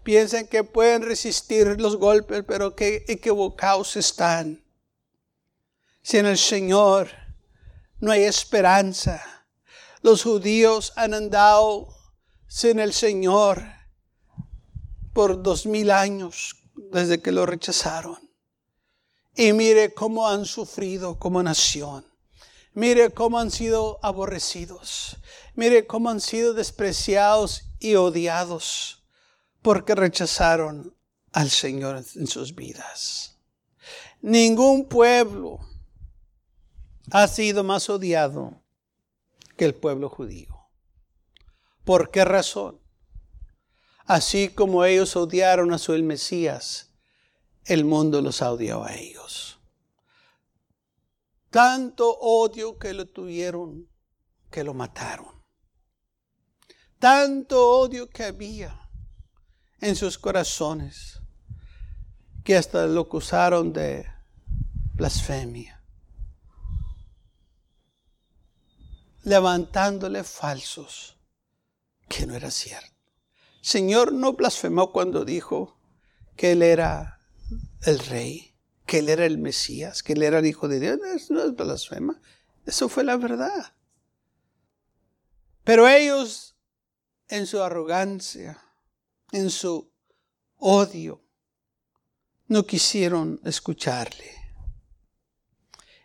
Piensan 0.04 0.48
que 0.48 0.66
pueden 0.66 1.02
resistir 1.02 1.80
los 1.80 1.96
golpes, 1.96 2.44
pero 2.46 2.76
que 2.76 3.06
equivocados 3.08 3.96
están. 3.96 4.66
Si 6.02 6.18
en 6.18 6.26
el 6.26 6.38
Señor 6.38 7.08
no 8.02 8.12
hay 8.12 8.24
esperanza, 8.24 9.35
los 10.06 10.22
judíos 10.22 10.94
han 10.98 11.16
andado 11.16 11.88
sin 12.48 12.78
el 12.80 12.94
Señor 12.94 13.64
por 15.14 15.42
dos 15.42 15.66
mil 15.66 15.90
años 15.90 16.58
desde 16.76 17.24
que 17.24 17.32
lo 17.32 17.48
rechazaron. 17.48 18.20
Y 19.36 19.52
mire 19.54 19.96
cómo 19.96 20.30
han 20.30 20.46
sufrido 20.46 21.18
como 21.18 21.42
nación. 21.42 22.06
Mire 22.76 23.16
cómo 23.16 23.40
han 23.40 23.50
sido 23.50 23.98
aborrecidos. 24.04 25.18
Mire 25.56 25.88
cómo 25.88 26.12
han 26.12 26.22
sido 26.22 26.54
despreciados 26.54 27.64
y 27.80 27.96
odiados 27.96 29.04
porque 29.64 29.96
rechazaron 29.96 30.96
al 31.32 31.50
Señor 31.50 32.06
en 32.14 32.28
sus 32.28 32.54
vidas. 32.54 33.40
Ningún 34.22 34.88
pueblo 34.88 35.62
ha 37.10 37.28
sido 37.28 37.64
más 37.64 37.90
odiado 37.90 38.62
que 39.56 39.66
el 39.66 39.76
pueblo 39.76 40.10
judío. 40.10 40.70
¿Por 41.84 42.12
qué 42.12 42.26
razón? 42.26 42.80
Así 44.06 44.50
como 44.50 44.86
ellos 44.86 45.16
odiaron 45.16 45.74
a 45.74 45.78
su 45.78 45.94
el 45.94 46.04
Mesías, 46.04 46.94
el 47.66 47.86
mundo 47.86 48.22
los 48.22 48.42
odió 48.42 48.84
a 48.84 48.96
ellos. 48.96 49.60
Tanto 51.50 52.18
odio 52.20 52.78
que 52.78 52.94
lo 52.94 53.08
tuvieron 53.08 53.90
que 54.52 54.64
lo 54.64 54.74
mataron. 54.74 55.44
Tanto 57.00 57.80
odio 57.80 58.10
que 58.10 58.24
había 58.24 58.90
en 59.82 59.96
sus 59.96 60.18
corazones 60.18 61.22
que 62.44 62.56
hasta 62.56 62.86
lo 62.86 63.02
acusaron 63.02 63.74
de 63.74 64.06
blasfemia. 64.94 65.75
Levantándole 69.26 70.24
falsos, 70.24 71.18
que 72.08 72.26
no 72.26 72.36
era 72.36 72.52
cierto. 72.52 72.96
Señor 73.62 74.14
no 74.14 74.34
blasfemó 74.34 74.92
cuando 74.92 75.26
dijo 75.26 75.80
que 76.38 76.52
Él 76.52 76.62
era 76.62 77.20
el 77.82 78.00
rey, 78.00 78.56
que 78.86 79.00
Él 79.00 79.10
era 79.10 79.26
el 79.26 79.40
Mesías, 79.40 80.04
que 80.04 80.14
Él 80.14 80.22
era 80.22 80.40
el 80.40 80.46
Hijo 80.46 80.68
de 80.68 80.80
Dios. 80.80 81.00
Eso 81.16 81.34
no 81.34 81.44
es 81.44 81.56
blasfema, 81.56 82.22
eso 82.66 82.88
fue 82.88 83.04
la 83.04 83.18
verdad. 83.18 83.74
Pero 85.64 85.88
ellos, 85.88 86.56
en 87.28 87.48
su 87.48 87.64
arrogancia, 87.64 88.62
en 89.32 89.50
su 89.50 89.92
odio, 90.58 91.24
no 92.48 92.68
quisieron 92.68 93.42
escucharle. 93.44 94.32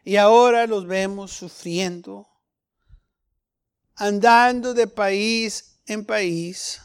Y 0.02 0.16
ahora 0.16 0.66
los 0.66 0.86
vemos 0.86 1.30
sufriendo 1.30 2.29
andando 4.00 4.72
de 4.72 4.86
país 4.86 5.78
en 5.86 6.06
país, 6.06 6.80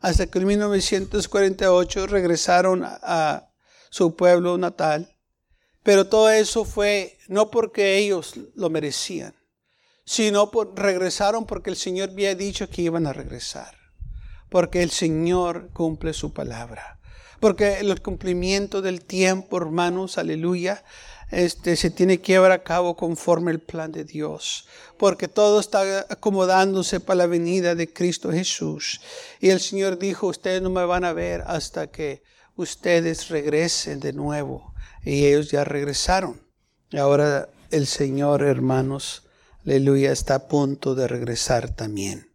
hasta 0.00 0.26
que 0.26 0.38
en 0.38 0.46
1948 0.46 2.06
regresaron 2.06 2.84
a, 2.84 3.44
su 3.90 4.16
pueblo 4.16 4.56
natal. 4.58 5.14
Pero 5.82 6.08
todo 6.08 6.30
eso 6.30 6.64
fue 6.64 7.18
no 7.28 7.50
porque 7.50 7.96
ellos 7.96 8.34
lo 8.54 8.70
merecían, 8.70 9.34
sino 10.04 10.50
por, 10.50 10.78
regresaron 10.78 11.46
porque 11.46 11.70
el 11.70 11.76
Señor 11.76 12.10
había 12.10 12.34
dicho 12.34 12.68
que 12.68 12.82
iban 12.82 13.06
a 13.06 13.12
regresar. 13.12 13.76
Porque 14.48 14.82
el 14.82 14.90
Señor 14.90 15.68
cumple 15.74 16.14
su 16.14 16.32
palabra. 16.32 16.98
Porque 17.40 17.78
el 17.78 18.00
cumplimiento 18.00 18.80
del 18.80 19.04
tiempo, 19.04 19.58
hermanos, 19.58 20.16
aleluya, 20.16 20.82
este, 21.30 21.76
se 21.76 21.90
tiene 21.90 22.20
que 22.20 22.32
llevar 22.32 22.52
a 22.52 22.62
cabo 22.62 22.96
conforme 22.96 23.50
el 23.50 23.60
plan 23.60 23.92
de 23.92 24.04
Dios, 24.04 24.66
porque 24.96 25.28
todo 25.28 25.60
está 25.60 26.06
acomodándose 26.08 27.00
para 27.00 27.18
la 27.18 27.26
venida 27.26 27.74
de 27.74 27.92
Cristo 27.92 28.32
Jesús. 28.32 29.00
Y 29.40 29.50
el 29.50 29.60
Señor 29.60 29.98
dijo, 29.98 30.26
ustedes 30.26 30.62
no 30.62 30.70
me 30.70 30.84
van 30.84 31.04
a 31.04 31.12
ver 31.12 31.42
hasta 31.46 31.88
que 31.88 32.22
ustedes 32.56 33.28
regresen 33.28 34.00
de 34.00 34.12
nuevo. 34.12 34.74
Y 35.04 35.26
ellos 35.26 35.50
ya 35.50 35.64
regresaron. 35.64 36.42
Ahora 36.92 37.48
el 37.70 37.86
Señor, 37.86 38.42
hermanos, 38.42 39.24
aleluya, 39.64 40.12
está 40.12 40.34
a 40.36 40.48
punto 40.48 40.94
de 40.94 41.06
regresar 41.06 41.74
también. 41.74 42.28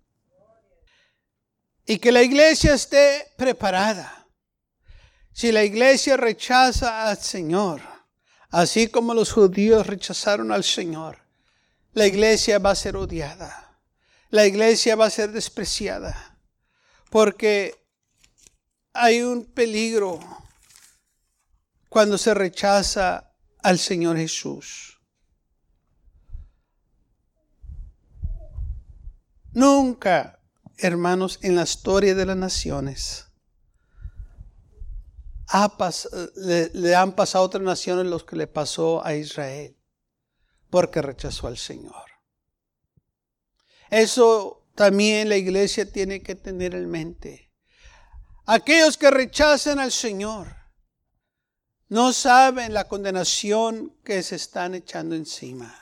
Y 1.85 1.97
que 1.97 2.12
la 2.12 2.21
iglesia 2.21 2.73
esté 2.75 3.27
preparada 3.35 4.27
Si 5.33 5.51
la 5.51 5.63
iglesia 5.63 6.15
rechaza 6.15 7.09
al 7.09 7.17
Señor, 7.17 7.81
así 8.53 8.88
como 8.88 9.15
los 9.15 9.31
judíos 9.31 9.88
rechazaron 9.88 10.51
al 10.51 10.63
Señor, 10.63 11.17
la 11.93 12.05
iglesia 12.05 12.60
va 12.60 12.69
a 12.69 12.75
ser 12.75 12.95
odiada. 12.95 13.79
La 14.29 14.45
iglesia 14.45 14.95
va 14.95 15.07
a 15.07 15.10
ser 15.10 15.31
despreciada. 15.31 16.38
Porque 17.10 17.75
hay 18.93 19.24
un 19.24 19.45
peligro 19.45 20.19
cuando 21.89 22.17
se 22.19 22.36
rechaza 22.36 23.31
al 23.63 23.79
Señor 23.79 24.17
Jesús. 24.17 25.00
Nunca, 29.51 30.39
hermanos, 30.77 31.39
en 31.41 31.55
la 31.55 31.63
historia 31.63 32.13
de 32.13 32.27
las 32.27 32.38
naciones, 32.38 33.32
le, 36.74 36.95
han 36.95 37.13
pasado 37.13 37.43
a 37.43 37.48
otras 37.48 37.63
naciones 37.63 38.07
lo 38.07 38.25
que 38.25 38.36
le 38.36 38.48
pasó 38.48 39.05
a 39.05 39.15
Israel, 39.15 39.77
porque 40.69 41.01
rechazó 41.01 41.48
al 41.48 41.57
Señor. 41.57 42.05
Eso 43.89 44.65
también 44.74 45.29
la 45.29 45.38
iglesia 45.38 45.91
tiene 45.91 46.24
que 46.24 46.36
tener 46.36 46.74
en 46.74 46.89
mente. 46.89 47.51
Aquellos 48.45 48.98
que 48.98 49.12
rechazan 49.12 49.79
al 49.79 49.91
Señor 49.91 50.48
no 51.88 52.12
saben 52.12 52.74
la 52.74 52.88
condenación 52.88 53.95
que 54.03 54.24
se 54.24 54.38
están 54.38 54.74
echando 54.74 55.13
encima. 55.15 55.79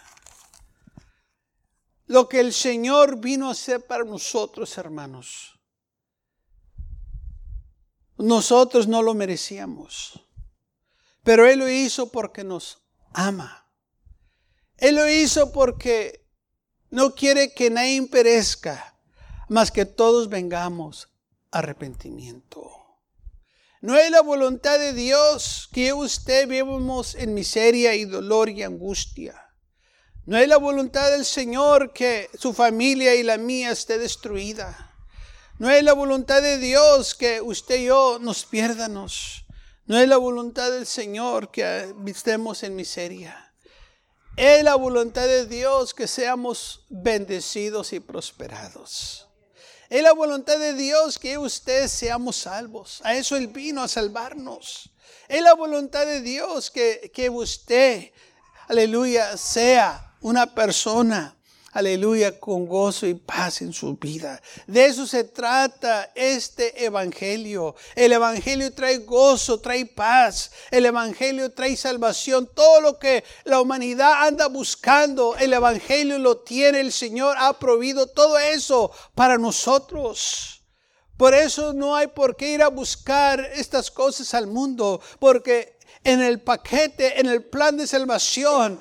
Lo 2.07 2.27
que 2.27 2.41
el 2.41 2.51
Señor 2.51 3.21
vino 3.21 3.47
a 3.47 3.53
hacer 3.53 3.85
para 3.87 4.03
nosotros, 4.03 4.77
hermanos, 4.77 5.60
nosotros 8.21 8.87
no 8.87 9.01
lo 9.01 9.13
merecíamos, 9.13 10.25
pero 11.23 11.47
Él 11.47 11.59
lo 11.59 11.69
hizo 11.69 12.11
porque 12.11 12.43
nos 12.43 12.81
ama. 13.13 13.67
Él 14.77 14.95
lo 14.95 15.07
hizo 15.07 15.51
porque 15.51 16.25
no 16.89 17.13
quiere 17.13 17.53
que 17.53 17.69
nadie 17.69 18.01
perezca, 18.07 18.97
más 19.49 19.71
que 19.71 19.85
todos 19.85 20.29
vengamos 20.29 21.09
a 21.51 21.59
arrepentimiento. 21.59 22.71
No 23.81 23.97
es 23.97 24.11
la 24.11 24.21
voluntad 24.21 24.77
de 24.77 24.93
Dios 24.93 25.67
que 25.73 25.91
usted 25.91 26.47
vivamos 26.47 27.15
en 27.15 27.33
miseria 27.33 27.95
y 27.95 28.05
dolor 28.05 28.49
y 28.49 28.63
angustia. 28.63 29.41
No 30.25 30.37
es 30.37 30.47
la 30.47 30.57
voluntad 30.57 31.09
del 31.09 31.25
Señor 31.25 31.91
que 31.91 32.29
su 32.37 32.53
familia 32.53 33.15
y 33.15 33.23
la 33.23 33.37
mía 33.37 33.71
esté 33.71 33.97
destruida. 33.97 34.90
No 35.61 35.69
es 35.69 35.83
la 35.83 35.93
voluntad 35.93 36.41
de 36.41 36.57
Dios 36.57 37.13
que 37.13 37.39
usted 37.39 37.75
y 37.75 37.85
yo 37.85 38.17
nos 38.19 38.45
piérdanos. 38.45 39.45
No 39.85 39.99
es 39.99 40.09
la 40.09 40.17
voluntad 40.17 40.71
del 40.71 40.87
Señor 40.87 41.51
que 41.51 41.93
estemos 42.07 42.63
en 42.63 42.75
miseria. 42.75 43.53
Es 44.37 44.63
la 44.63 44.73
voluntad 44.73 45.27
de 45.27 45.45
Dios 45.45 45.93
que 45.93 46.07
seamos 46.07 46.87
bendecidos 46.89 47.93
y 47.93 47.99
prosperados. 47.99 49.27
Es 49.87 50.01
la 50.01 50.13
voluntad 50.13 50.57
de 50.57 50.73
Dios 50.73 51.19
que 51.19 51.37
usted 51.37 51.87
seamos 51.89 52.37
salvos. 52.37 52.99
A 53.03 53.13
eso 53.13 53.35
Él 53.35 53.45
vino 53.45 53.83
a 53.83 53.87
salvarnos. 53.87 54.89
Es 55.27 55.43
la 55.43 55.53
voluntad 55.53 56.07
de 56.07 56.21
Dios 56.21 56.71
que, 56.71 57.11
que 57.13 57.29
usted, 57.29 58.09
aleluya, 58.67 59.37
sea 59.37 60.17
una 60.21 60.55
persona 60.55 61.37
aleluya, 61.71 62.39
con 62.39 62.65
gozo 62.65 63.07
y 63.07 63.13
paz 63.13 63.61
en 63.61 63.73
su 63.73 63.95
vida. 63.95 64.41
De 64.67 64.85
eso 64.85 65.07
se 65.07 65.23
trata 65.23 66.11
este 66.15 66.85
evangelio. 66.85 67.75
El 67.95 68.13
evangelio 68.13 68.73
trae 68.73 68.97
gozo, 68.99 69.59
trae 69.59 69.85
paz. 69.85 70.51
El 70.69 70.85
evangelio 70.85 71.51
trae 71.51 71.75
salvación. 71.75 72.49
Todo 72.53 72.81
lo 72.81 72.99
que 72.99 73.23
la 73.45 73.61
humanidad 73.61 74.27
anda 74.27 74.47
buscando, 74.47 75.35
el 75.37 75.53
evangelio 75.53 76.17
lo 76.17 76.37
tiene. 76.37 76.79
El 76.79 76.91
Señor 76.91 77.35
ha 77.39 77.57
provisto 77.57 78.07
todo 78.07 78.37
eso 78.37 78.91
para 79.15 79.37
nosotros. 79.37 80.61
Por 81.21 81.35
eso 81.35 81.71
no 81.71 81.95
hay 81.95 82.07
por 82.07 82.35
qué 82.35 82.53
ir 82.53 82.63
a 82.63 82.69
buscar 82.69 83.39
estas 83.53 83.91
cosas 83.91 84.33
al 84.33 84.47
mundo, 84.47 84.99
porque 85.19 85.77
en 86.03 86.21
el 86.21 86.41
paquete, 86.41 87.19
en 87.19 87.27
el 87.27 87.43
plan 87.43 87.77
de 87.77 87.87
salvación. 87.87 88.79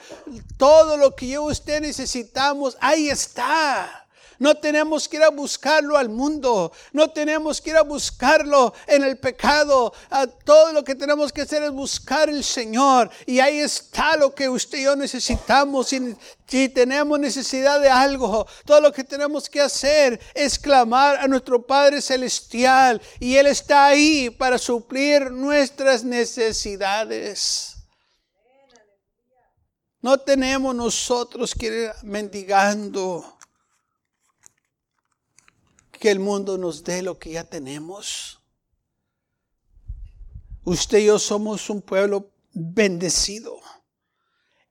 Todo 0.56 0.96
lo 0.96 1.14
que 1.14 1.28
yo 1.28 1.44
usted 1.44 1.80
necesitamos, 1.80 2.76
ahí 2.80 3.08
está. 3.08 4.06
No 4.40 4.54
tenemos 4.54 5.06
que 5.06 5.18
ir 5.18 5.22
a 5.22 5.28
buscarlo 5.28 5.98
al 5.98 6.08
mundo. 6.08 6.72
No 6.94 7.10
tenemos 7.10 7.60
que 7.60 7.70
ir 7.70 7.76
a 7.76 7.82
buscarlo 7.82 8.72
en 8.86 9.04
el 9.04 9.18
pecado. 9.18 9.92
A 10.08 10.26
todo 10.26 10.72
lo 10.72 10.82
que 10.82 10.94
tenemos 10.94 11.30
que 11.30 11.42
hacer 11.42 11.62
es 11.62 11.70
buscar 11.70 12.30
el 12.30 12.42
Señor. 12.42 13.10
Y 13.26 13.38
ahí 13.38 13.58
está 13.58 14.16
lo 14.16 14.34
que 14.34 14.48
usted 14.48 14.78
y 14.78 14.84
yo 14.84 14.96
necesitamos. 14.96 15.88
Si, 15.88 16.16
si 16.46 16.70
tenemos 16.70 17.20
necesidad 17.20 17.80
de 17.80 17.90
algo, 17.90 18.46
todo 18.64 18.80
lo 18.80 18.90
que 18.94 19.04
tenemos 19.04 19.46
que 19.46 19.60
hacer 19.60 20.18
es 20.32 20.58
clamar 20.58 21.16
a 21.16 21.28
nuestro 21.28 21.60
Padre 21.60 22.00
Celestial. 22.00 22.98
Y 23.18 23.36
Él 23.36 23.46
está 23.46 23.84
ahí 23.88 24.30
para 24.30 24.56
suplir 24.56 25.30
nuestras 25.30 26.02
necesidades. 26.02 27.76
No 30.00 30.16
tenemos 30.16 30.74
nosotros 30.74 31.54
que 31.54 31.66
ir 31.66 31.90
mendigando 32.04 33.36
que 36.00 36.10
el 36.10 36.18
mundo 36.18 36.58
nos 36.58 36.82
dé 36.82 37.02
lo 37.02 37.18
que 37.18 37.32
ya 37.32 37.44
tenemos. 37.44 38.40
Usted 40.64 40.98
y 40.98 41.04
yo 41.04 41.18
somos 41.18 41.68
un 41.68 41.82
pueblo 41.82 42.32
bendecido. 42.52 43.60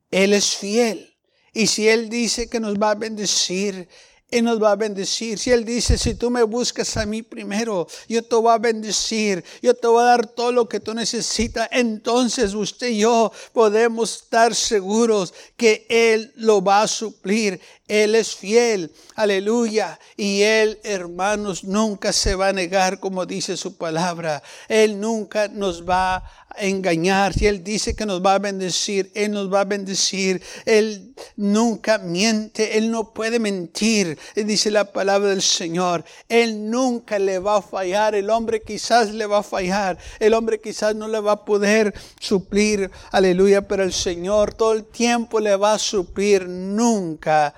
Él 0.10 0.34
es 0.34 0.58
fiel. 0.58 1.16
Y 1.54 1.68
si 1.68 1.88
Él 1.88 2.10
dice 2.10 2.50
que 2.50 2.60
nos 2.60 2.76
va 2.76 2.92
a 2.92 2.96
bendecir, 2.96 3.88
él 4.32 4.44
nos 4.44 4.62
va 4.62 4.74
a 4.74 4.76
bendecir. 4.76 5.40
Si 5.40 5.50
Él 5.50 5.66
dice, 5.66 5.98
si 5.98 6.14
tú 6.14 6.30
me 6.30 6.44
buscas 6.44 6.96
a 6.98 7.06
mí 7.06 7.24
primero, 7.24 7.88
yo 8.08 8.24
te 8.24 8.36
voy 8.36 8.54
a 8.54 8.60
bendecir, 8.60 9.44
yo 9.62 9.74
te 9.74 9.88
voy 9.88 10.02
a 10.02 10.06
dar 10.06 10.28
todo 10.28 10.52
lo 10.52 10.70
que 10.70 10.80
tú 10.80 10.94
necesitas, 10.94 11.68
entonces 11.72 12.54
usted 12.54 12.90
y 12.90 13.00
yo 13.00 13.32
podemos 13.54 14.22
estar 14.22 14.54
seguros 14.54 15.34
que 15.58 15.88
Él 15.90 16.32
lo 16.36 16.62
va 16.62 16.84
a 16.84 16.88
suplir. 16.88 17.60
Él 17.90 18.14
es 18.14 18.36
fiel, 18.36 18.92
aleluya. 19.16 20.00
Y 20.16 20.44
Él, 20.44 20.80
hermanos, 20.84 21.64
nunca 21.64 22.14
se 22.14 22.36
va 22.36 22.50
a 22.50 22.54
negar 22.54 23.00
como 23.00 23.26
dice 23.26 23.58
su 23.58 23.78
palabra. 23.78 24.44
Él 24.68 25.00
nunca 25.00 25.48
nos 25.48 25.90
va 25.90 26.18
a 26.18 26.24
engañar. 26.60 27.34
Si 27.34 27.48
Él 27.48 27.64
dice 27.64 27.96
que 27.96 28.06
nos 28.06 28.24
va 28.24 28.36
a 28.36 28.40
bendecir, 28.40 29.12
Él 29.16 29.32
nos 29.32 29.52
va 29.52 29.62
a 29.62 29.66
bendecir. 29.66 30.40
Él 30.66 31.16
nunca 31.36 31.98
miente, 31.98 32.78
Él 32.78 32.92
no 32.92 33.12
puede 33.12 33.40
mentir. 33.40 34.20
Dice 34.36 34.70
la 34.70 34.86
palabra 34.86 35.30
del 35.30 35.42
Señor. 35.42 36.06
Él 36.28 36.70
nunca 36.70 37.18
le 37.18 37.40
va 37.40 37.58
a 37.58 37.62
fallar. 37.64 38.14
El 38.14 38.30
hombre 38.30 38.62
quizás 38.62 39.12
le 39.12 39.26
va 39.26 39.40
a 39.40 39.44
fallar. 39.44 39.98
El 40.20 40.36
hombre 40.36 40.62
quizás 40.62 40.96
no 40.96 41.08
le 41.08 41.20
va 41.20 41.32
a 41.32 41.46
poder 41.46 41.92
suplir. 42.20 42.92
Aleluya. 43.12 43.68
Pero 43.68 43.82
el 43.82 43.94
Señor 43.94 44.54
todo 44.54 44.74
el 44.74 44.86
tiempo 44.86 45.40
le 45.40 45.56
va 45.56 45.74
a 45.74 45.80
suplir. 45.80 46.48
Nunca 46.48 47.56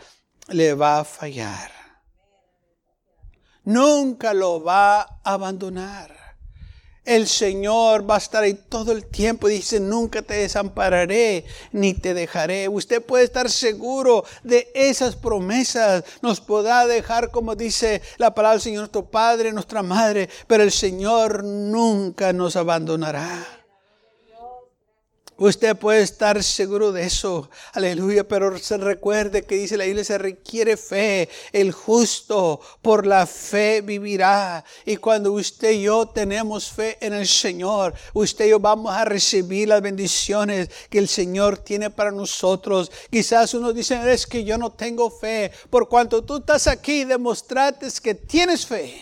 le 0.51 0.73
va 0.73 0.99
a 0.99 1.03
fallar. 1.03 1.71
Nunca 3.63 4.33
lo 4.33 4.63
va 4.63 5.01
a 5.01 5.19
abandonar. 5.23 6.21
El 7.03 7.27
Señor 7.27 8.07
va 8.07 8.15
a 8.15 8.19
estar 8.19 8.43
ahí 8.43 8.53
todo 8.53 8.91
el 8.91 9.05
tiempo. 9.05 9.47
Dice, 9.47 9.79
nunca 9.79 10.21
te 10.21 10.35
desampararé 10.35 11.45
ni 11.71 11.93
te 11.95 12.13
dejaré. 12.13 12.69
Usted 12.69 13.03
puede 13.03 13.23
estar 13.23 13.49
seguro 13.49 14.23
de 14.43 14.71
esas 14.75 15.15
promesas. 15.15 16.03
Nos 16.21 16.41
podrá 16.41 16.85
dejar, 16.85 17.31
como 17.31 17.55
dice 17.55 18.01
la 18.17 18.33
palabra 18.33 18.53
del 18.53 18.61
Señor, 18.61 18.79
nuestro 18.81 19.05
Padre, 19.05 19.51
nuestra 19.51 19.81
Madre, 19.81 20.29
pero 20.47 20.63
el 20.63 20.71
Señor 20.71 21.43
nunca 21.43 22.33
nos 22.33 22.55
abandonará. 22.55 23.60
Usted 25.41 25.75
puede 25.75 26.03
estar 26.03 26.43
seguro 26.43 26.91
de 26.91 27.03
eso. 27.03 27.49
Aleluya. 27.73 28.27
Pero 28.27 28.59
se 28.59 28.77
recuerde 28.77 29.41
que 29.41 29.55
dice 29.55 29.75
la 29.75 29.85
Biblia, 29.85 30.03
se 30.03 30.19
requiere 30.19 30.77
fe. 30.77 31.29
El 31.51 31.71
justo 31.71 32.61
por 32.83 33.07
la 33.07 33.25
fe 33.25 33.81
vivirá. 33.81 34.63
Y 34.85 34.97
cuando 34.97 35.31
usted 35.31 35.71
y 35.71 35.81
yo 35.81 36.05
tenemos 36.05 36.69
fe 36.69 36.99
en 37.01 37.13
el 37.13 37.27
Señor, 37.27 37.95
usted 38.13 38.45
y 38.45 38.49
yo 38.49 38.59
vamos 38.59 38.93
a 38.93 39.03
recibir 39.03 39.69
las 39.69 39.81
bendiciones 39.81 40.69
que 40.91 40.99
el 40.99 41.07
Señor 41.07 41.57
tiene 41.57 41.89
para 41.89 42.11
nosotros. 42.11 42.91
Quizás 43.09 43.55
uno 43.55 43.73
dice, 43.73 43.99
es 44.13 44.27
que 44.27 44.43
yo 44.43 44.59
no 44.59 44.71
tengo 44.71 45.09
fe. 45.09 45.51
Por 45.71 45.89
cuanto 45.89 46.23
tú 46.23 46.37
estás 46.37 46.67
aquí, 46.67 47.03
demostrate 47.03 47.87
que 48.03 48.13
tienes 48.13 48.67
fe. 48.67 48.93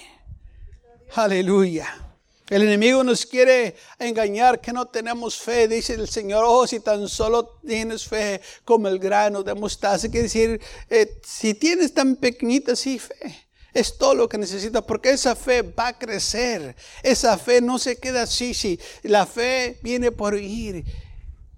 Aleluya. 1.15 2.08
El 2.49 2.63
enemigo 2.63 3.03
nos 3.03 3.27
quiere 3.27 3.75
engañar 3.99 4.59
que 4.59 4.73
no 4.73 4.87
tenemos 4.87 5.37
fe. 5.37 5.67
Dice 5.67 5.93
el 5.93 6.09
Señor, 6.09 6.43
oh, 6.47 6.65
si 6.65 6.79
tan 6.79 7.07
solo 7.07 7.59
tienes 7.65 8.07
fe 8.07 8.41
como 8.65 8.87
el 8.87 8.97
grano 8.97 9.43
de 9.43 9.53
mostaza. 9.53 10.09
Quiere 10.09 10.23
decir, 10.23 10.59
eh, 10.89 11.19
si 11.23 11.53
tienes 11.53 11.93
tan 11.93 12.15
pequeñita 12.15 12.75
sí 12.75 12.97
fe. 12.97 13.47
Es 13.71 13.99
todo 13.99 14.15
lo 14.15 14.27
que 14.27 14.39
necesita 14.39 14.81
porque 14.81 15.11
esa 15.11 15.35
fe 15.35 15.61
va 15.61 15.89
a 15.89 15.97
crecer. 15.97 16.75
Esa 17.03 17.37
fe 17.37 17.61
no 17.61 17.77
se 17.77 17.97
queda 17.97 18.23
así. 18.23 18.55
Si 18.55 18.79
la 19.03 19.27
fe 19.27 19.77
viene 19.83 20.11
por 20.11 20.35
ir 20.35 20.83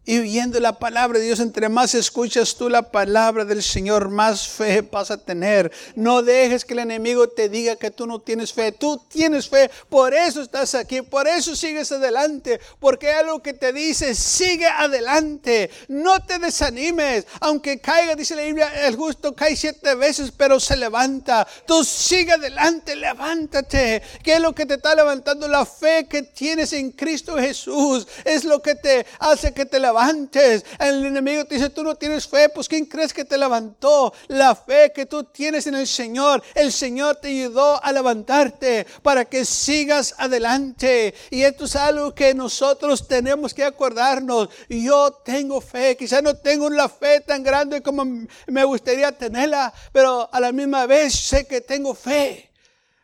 y 0.04 0.18
oyendo 0.18 0.60
la 0.60 0.80
palabra 0.80 1.20
de 1.20 1.26
Dios, 1.26 1.40
entre 1.40 1.70
más 1.70 1.94
escuchas 1.94 2.56
tú 2.56 2.70
la 2.70 2.90
palabra 2.90 3.46
del 3.46 3.62
Señor, 3.62 4.10
más 4.10 4.48
fe 4.48 4.82
vas 4.82 5.12
a 5.12 5.18
tener. 5.18 5.72
No 5.94 6.24
dejes 6.24 6.66
que 6.66 6.74
el 6.74 6.80
enemigo 6.80 7.30
te 7.30 7.50
diga 7.50 7.76
que 7.76 7.92
tú 7.92 8.08
no 8.08 8.18
tienes 8.20 8.52
fe. 8.52 8.72
Tú 8.72 9.00
tienes 9.08 9.48
fe, 9.48 9.70
por 9.90 10.16
eso 10.16 10.42
estás 10.42 10.74
aquí, 10.74 11.04
por 11.04 11.28
eso 11.28 11.56
sigues 11.56 11.92
adelante, 11.92 12.60
porque 12.80 13.12
algo 13.12 13.44
que 13.44 13.54
te 13.54 13.72
dice, 13.72 14.16
sigue 14.16 14.66
adelante. 14.66 15.70
No 15.88 16.20
te 16.20 16.40
desanimes, 16.40 17.28
aunque 17.40 17.80
caiga, 17.80 18.16
dice 18.16 18.36
la 18.36 18.42
Biblia, 18.42 18.88
el 18.88 18.96
justo 18.96 19.36
cae 19.36 19.56
siete 19.56 19.94
veces, 19.94 20.32
pero 20.36 20.60
se 20.60 20.78
levanta. 20.78 21.48
Tú 21.68 21.84
sigue 21.84 22.32
adelante, 22.32 22.96
levántate. 22.96 24.02
¿Qué 24.24 24.34
es 24.34 24.42
lo 24.42 24.54
que 24.54 24.66
te 24.66 24.74
está 24.74 24.96
levantando? 24.96 25.48
La 25.48 25.64
fe 25.64 26.08
que 26.10 26.24
tienes 26.24 26.74
en 26.74 26.92
Cristo 26.92 27.38
Jesús 27.38 28.08
es 28.26 28.44
lo 28.46 28.64
que 28.64 28.74
te 28.74 29.06
hace 29.20 29.54
que 29.54 29.68
te 29.68 29.78
levantes 29.78 29.91
levantes. 29.92 30.64
El 30.80 31.06
enemigo 31.06 31.46
te 31.46 31.56
dice, 31.56 31.70
tú 31.70 31.84
no 31.84 31.96
tienes 31.96 32.28
fe, 32.28 32.50
pues 32.50 32.68
¿quién 32.68 32.86
crees 32.86 33.14
que 33.14 33.26
te 33.26 33.38
levantó? 33.38 34.14
La 34.28 34.56
fe 34.56 34.92
que 34.96 35.06
tú 35.06 35.24
tienes 35.26 35.68
en 35.68 35.76
el 35.76 35.86
Señor. 35.86 36.42
El 36.56 36.72
Señor 36.72 37.18
te 37.18 37.28
ayudó 37.28 37.84
a 37.84 37.92
levantarte 37.92 38.88
para 39.04 39.26
que 39.26 39.44
sigas 39.46 40.16
adelante. 40.18 41.14
Y 41.30 41.44
esto 41.44 41.66
es 41.66 41.76
algo 41.76 42.16
que 42.16 42.34
nosotros 42.34 43.08
tenemos 43.08 43.54
que 43.54 43.66
acordarnos. 43.66 44.50
Yo 44.70 45.12
tengo 45.26 45.60
fe, 45.60 45.98
quizás 45.98 46.24
no 46.24 46.36
tengo 46.36 46.70
la 46.70 46.88
fe 46.88 47.20
tan 47.20 47.44
grande 47.44 47.82
como 47.82 48.06
me 48.48 48.64
gustaría 48.64 49.12
tenerla, 49.12 49.74
pero 49.92 50.30
a 50.32 50.40
la 50.40 50.52
misma 50.52 50.86
vez 50.86 51.14
sé 51.14 51.46
que 51.46 51.62
tengo 51.62 51.94
fe. 51.94 52.50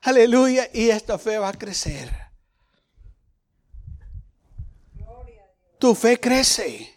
Aleluya. 0.04 0.69
Y 0.73 0.89
esta 0.89 1.17
fe 1.17 1.38
va 1.38 1.50
a 1.50 1.54
crecer. 1.54 2.26
Tu 5.79 5.93
fe 5.95 6.19
crece 6.19 6.93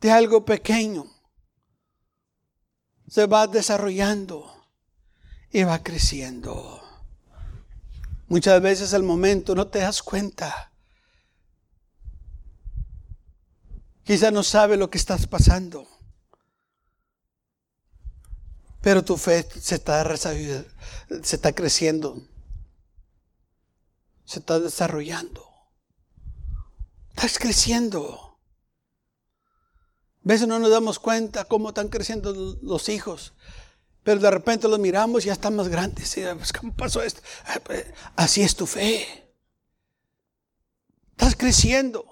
de 0.00 0.10
algo 0.10 0.44
pequeño. 0.44 1.06
Se 3.08 3.26
va 3.26 3.46
desarrollando 3.46 4.64
y 5.50 5.64
va 5.64 5.82
creciendo. 5.82 6.82
Muchas 8.28 8.60
veces 8.60 8.92
al 8.92 9.02
momento 9.02 9.54
no 9.54 9.68
te 9.68 9.78
das 9.78 10.02
cuenta. 10.02 10.70
Quizá 14.04 14.30
no 14.30 14.42
sabe 14.42 14.76
lo 14.76 14.90
que 14.90 14.98
estás 14.98 15.26
pasando. 15.26 15.88
Pero 18.82 19.04
tu 19.04 19.16
fe 19.16 19.46
se 19.60 19.76
está, 19.76 20.16
se 20.16 20.66
está 21.08 21.52
creciendo. 21.52 22.22
Se 24.24 24.40
está 24.40 24.60
desarrollando. 24.60 25.47
Estás 27.18 27.40
creciendo. 27.40 28.38
A 30.18 30.20
veces 30.22 30.46
no 30.46 30.60
nos 30.60 30.70
damos 30.70 31.00
cuenta 31.00 31.46
cómo 31.46 31.70
están 31.70 31.88
creciendo 31.88 32.32
los 32.62 32.88
hijos. 32.88 33.34
Pero 34.04 34.20
de 34.20 34.30
repente 34.30 34.68
los 34.68 34.78
miramos 34.78 35.24
y 35.24 35.26
ya 35.26 35.32
están 35.32 35.56
más 35.56 35.66
grandes. 35.66 36.14
Pues, 36.14 36.52
¿Cómo 36.52 36.72
pasó 36.76 37.02
esto? 37.02 37.20
Pues, 37.64 37.86
así 38.14 38.42
es 38.42 38.54
tu 38.54 38.66
fe. 38.66 39.34
Estás 41.10 41.34
creciendo. 41.34 42.06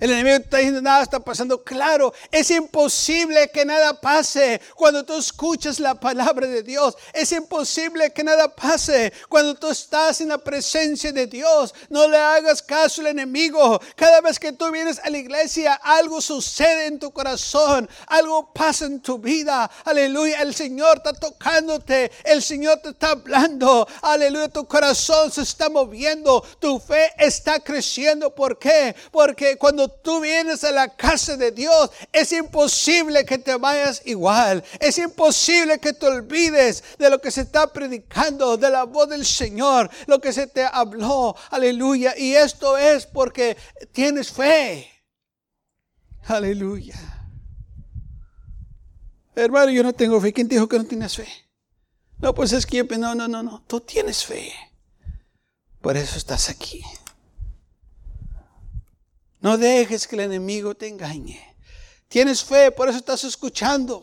El 0.00 0.10
enemigo 0.10 0.36
está 0.36 0.56
diciendo 0.56 0.82
nada 0.82 1.04
está 1.04 1.20
pasando. 1.20 1.62
Claro, 1.62 2.12
es 2.32 2.50
imposible 2.50 3.48
que 3.52 3.64
nada 3.64 4.00
pase 4.00 4.60
cuando 4.74 5.04
tú 5.04 5.16
escuchas 5.16 5.78
la 5.78 5.94
palabra 5.94 6.48
de 6.48 6.64
Dios. 6.64 6.96
Es 7.12 7.30
imposible 7.30 8.12
que 8.12 8.24
nada 8.24 8.54
pase 8.54 9.12
cuando 9.28 9.54
tú 9.54 9.70
estás 9.70 10.20
en 10.20 10.28
la 10.28 10.38
presencia 10.38 11.12
de 11.12 11.28
Dios. 11.28 11.72
No 11.90 12.08
le 12.08 12.18
hagas 12.18 12.60
caso 12.60 13.02
al 13.02 13.08
enemigo. 13.08 13.80
Cada 13.94 14.20
vez 14.20 14.40
que 14.40 14.52
tú 14.52 14.70
vienes 14.72 14.98
a 14.98 15.10
la 15.10 15.18
iglesia, 15.18 15.74
algo 15.74 16.20
sucede 16.20 16.86
en 16.86 16.98
tu 16.98 17.12
corazón. 17.12 17.88
Algo 18.08 18.52
pasa 18.52 18.86
en 18.86 19.00
tu 19.00 19.18
vida. 19.18 19.70
Aleluya. 19.84 20.42
El 20.42 20.54
Señor 20.54 20.96
está 20.96 21.12
tocándote. 21.12 22.10
El 22.24 22.42
Señor 22.42 22.80
te 22.80 22.90
está 22.90 23.12
hablando. 23.12 23.86
Aleluya. 24.02 24.48
Tu 24.48 24.66
corazón 24.66 25.30
se 25.30 25.42
está 25.42 25.68
moviendo. 25.68 26.44
Tu 26.58 26.80
fe 26.80 27.12
está 27.16 27.60
creciendo. 27.60 28.34
¿Por 28.34 28.58
qué? 28.58 28.94
Porque 29.12 29.56
cuando 29.56 29.83
tú 29.88 30.20
vienes 30.20 30.64
a 30.64 30.72
la 30.72 30.88
casa 30.88 31.36
de 31.36 31.50
Dios, 31.50 31.90
es 32.12 32.32
imposible 32.32 33.24
que 33.24 33.38
te 33.38 33.56
vayas 33.56 34.02
igual. 34.04 34.62
Es 34.80 34.98
imposible 34.98 35.78
que 35.78 35.92
te 35.92 36.06
olvides 36.06 36.82
de 36.98 37.10
lo 37.10 37.20
que 37.20 37.30
se 37.30 37.42
está 37.42 37.72
predicando, 37.72 38.56
de 38.56 38.70
la 38.70 38.84
voz 38.84 39.08
del 39.08 39.24
Señor, 39.24 39.90
lo 40.06 40.20
que 40.20 40.32
se 40.32 40.46
te 40.46 40.64
habló. 40.64 41.36
Aleluya. 41.50 42.16
Y 42.16 42.34
esto 42.34 42.76
es 42.78 43.06
porque 43.06 43.56
tienes 43.92 44.30
fe. 44.30 44.90
Aleluya. 46.26 46.98
Hermano, 49.34 49.70
yo 49.70 49.82
no 49.82 49.92
tengo 49.92 50.20
fe. 50.20 50.32
¿Quién 50.32 50.48
dijo 50.48 50.68
que 50.68 50.78
no 50.78 50.84
tienes 50.84 51.16
fe? 51.16 51.28
No, 52.18 52.34
pues 52.34 52.52
es 52.52 52.66
que 52.66 52.84
no, 52.84 53.14
no, 53.14 53.28
no, 53.28 53.42
no. 53.42 53.62
Tú 53.66 53.80
tienes 53.80 54.24
fe. 54.24 54.52
Por 55.80 55.96
eso 55.96 56.16
estás 56.16 56.48
aquí. 56.48 56.82
No 59.44 59.58
dejes 59.58 60.08
que 60.08 60.16
el 60.16 60.22
enemigo 60.22 60.74
te 60.74 60.88
engañe. 60.88 61.38
Tienes 62.08 62.42
fe, 62.42 62.72
por 62.72 62.88
eso 62.88 62.96
estás 62.96 63.24
escuchando 63.24 64.02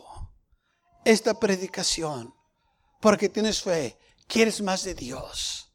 esta 1.04 1.34
predicación. 1.34 2.32
Porque 3.00 3.28
tienes 3.28 3.60
fe, 3.60 3.98
quieres 4.28 4.62
más 4.62 4.84
de 4.84 4.94
Dios. 4.94 5.68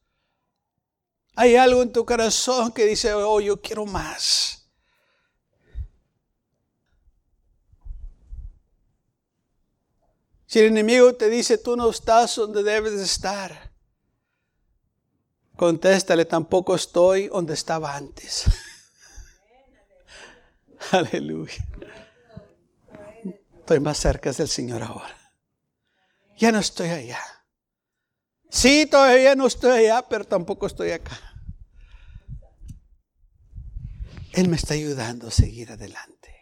Hay 1.35 1.57
algo 1.57 1.83
en 1.83 1.91
tu 1.91 2.05
corazón 2.05 2.71
que 2.71 2.85
dice, 2.85 3.13
oh, 3.13 3.41
yo 3.41 3.61
quiero 3.61 3.85
más. 3.85 4.69
Si 10.45 10.59
el 10.59 10.67
enemigo 10.67 11.13
te 11.13 11.29
dice, 11.29 11.57
tú 11.57 11.75
no 11.75 11.89
estás 11.89 12.37
donde 12.37 12.63
debes 12.63 12.93
de 12.93 13.03
estar, 13.03 13.73
contéstale, 15.57 16.23
tampoco 16.23 16.73
estoy 16.73 17.27
donde 17.27 17.53
estaba 17.53 17.93
antes. 17.93 18.45
Aleluya. 20.91 21.65
Estoy 23.59 23.79
más 23.79 23.97
cerca 23.97 24.31
del 24.31 24.47
Señor 24.47 24.83
ahora. 24.83 25.15
Ya 26.37 26.51
no 26.51 26.59
estoy 26.59 26.89
allá. 26.89 27.19
Sí, 28.49 28.85
todavía 28.85 29.35
no 29.35 29.47
estoy 29.47 29.71
allá, 29.71 30.05
pero 30.07 30.25
tampoco 30.25 30.67
estoy 30.67 30.91
acá. 30.91 31.19
Él 34.31 34.47
me 34.47 34.55
está 34.55 34.75
ayudando 34.75 35.27
a 35.27 35.31
seguir 35.31 35.71
adelante. 35.71 36.35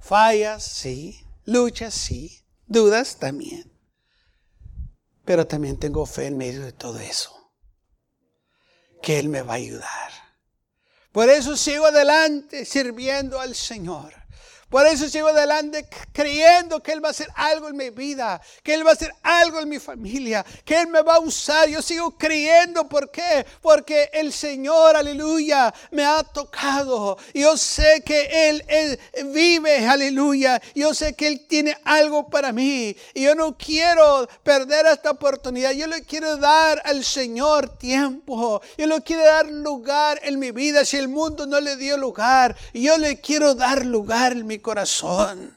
Fallas, 0.00 0.64
sí. 0.64 1.24
Luchas, 1.44 1.94
sí. 1.94 2.44
Dudas 2.66 3.18
también. 3.18 3.72
Pero 5.24 5.46
también 5.46 5.78
tengo 5.78 6.04
fe 6.06 6.26
en 6.26 6.36
medio 6.36 6.62
de 6.62 6.72
todo 6.72 6.98
eso. 6.98 7.52
Que 9.00 9.18
Él 9.18 9.28
me 9.28 9.42
va 9.42 9.54
a 9.54 9.56
ayudar. 9.56 10.25
Por 11.16 11.30
eso 11.30 11.56
sigo 11.56 11.86
adelante 11.86 12.66
sirviendo 12.66 13.40
al 13.40 13.54
Señor. 13.54 14.12
Por 14.68 14.84
eso 14.84 15.08
sigo 15.08 15.28
adelante 15.28 15.88
creyendo 16.12 16.82
que 16.82 16.90
Él 16.90 17.02
va 17.02 17.08
a 17.08 17.10
hacer 17.12 17.28
algo 17.36 17.68
en 17.68 17.76
mi 17.76 17.90
vida, 17.90 18.40
que 18.64 18.74
Él 18.74 18.84
va 18.84 18.90
a 18.90 18.94
hacer 18.94 19.12
algo 19.22 19.60
en 19.60 19.68
mi 19.68 19.78
familia, 19.78 20.44
que 20.64 20.80
Él 20.80 20.88
me 20.88 21.02
va 21.02 21.14
a 21.14 21.20
usar. 21.20 21.68
Yo 21.68 21.80
sigo 21.80 22.18
creyendo, 22.18 22.88
¿por 22.88 23.12
qué? 23.12 23.46
Porque 23.62 24.10
el 24.12 24.32
Señor, 24.32 24.96
aleluya, 24.96 25.72
me 25.92 26.04
ha 26.04 26.24
tocado. 26.24 27.16
Yo 27.32 27.56
sé 27.56 28.02
que 28.04 28.48
Él, 28.48 28.98
vive, 29.32 29.86
aleluya. 29.86 30.60
Yo 30.74 30.92
sé 30.94 31.14
que 31.14 31.28
Él 31.28 31.46
tiene 31.46 31.76
algo 31.84 32.28
para 32.28 32.52
mí. 32.52 32.96
Y 33.14 33.22
yo 33.22 33.36
no 33.36 33.56
quiero 33.56 34.28
perder 34.42 34.86
esta 34.86 35.12
oportunidad. 35.12 35.70
Yo 35.72 35.86
le 35.86 36.02
quiero 36.02 36.38
dar 36.38 36.82
al 36.84 37.04
Señor 37.04 37.78
tiempo. 37.78 38.60
Yo 38.76 38.86
le 38.86 39.00
quiero 39.02 39.24
dar 39.24 39.46
lugar 39.46 40.18
en 40.24 40.40
mi 40.40 40.50
vida. 40.50 40.84
Si 40.84 40.96
el 40.96 41.06
mundo 41.06 41.46
no 41.46 41.60
le 41.60 41.76
dio 41.76 41.96
lugar, 41.96 42.56
yo 42.74 42.98
le 42.98 43.20
quiero 43.20 43.54
dar 43.54 43.86
lugar 43.86 44.32
en 44.32 44.44
mi 44.44 44.55
corazón. 44.58 45.56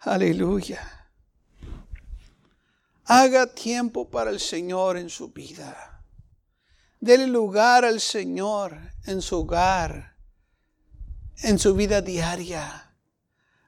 Aleluya. 0.00 1.08
Haga 3.06 3.46
tiempo 3.46 4.08
para 4.08 4.30
el 4.30 4.40
Señor 4.40 4.96
en 4.96 5.10
su 5.10 5.28
vida. 5.28 6.02
Dele 7.00 7.26
lugar 7.26 7.84
al 7.84 8.00
Señor 8.00 8.78
en 9.06 9.20
su 9.20 9.40
hogar, 9.40 10.16
en 11.42 11.58
su 11.58 11.74
vida 11.74 12.00
diaria. 12.00 12.94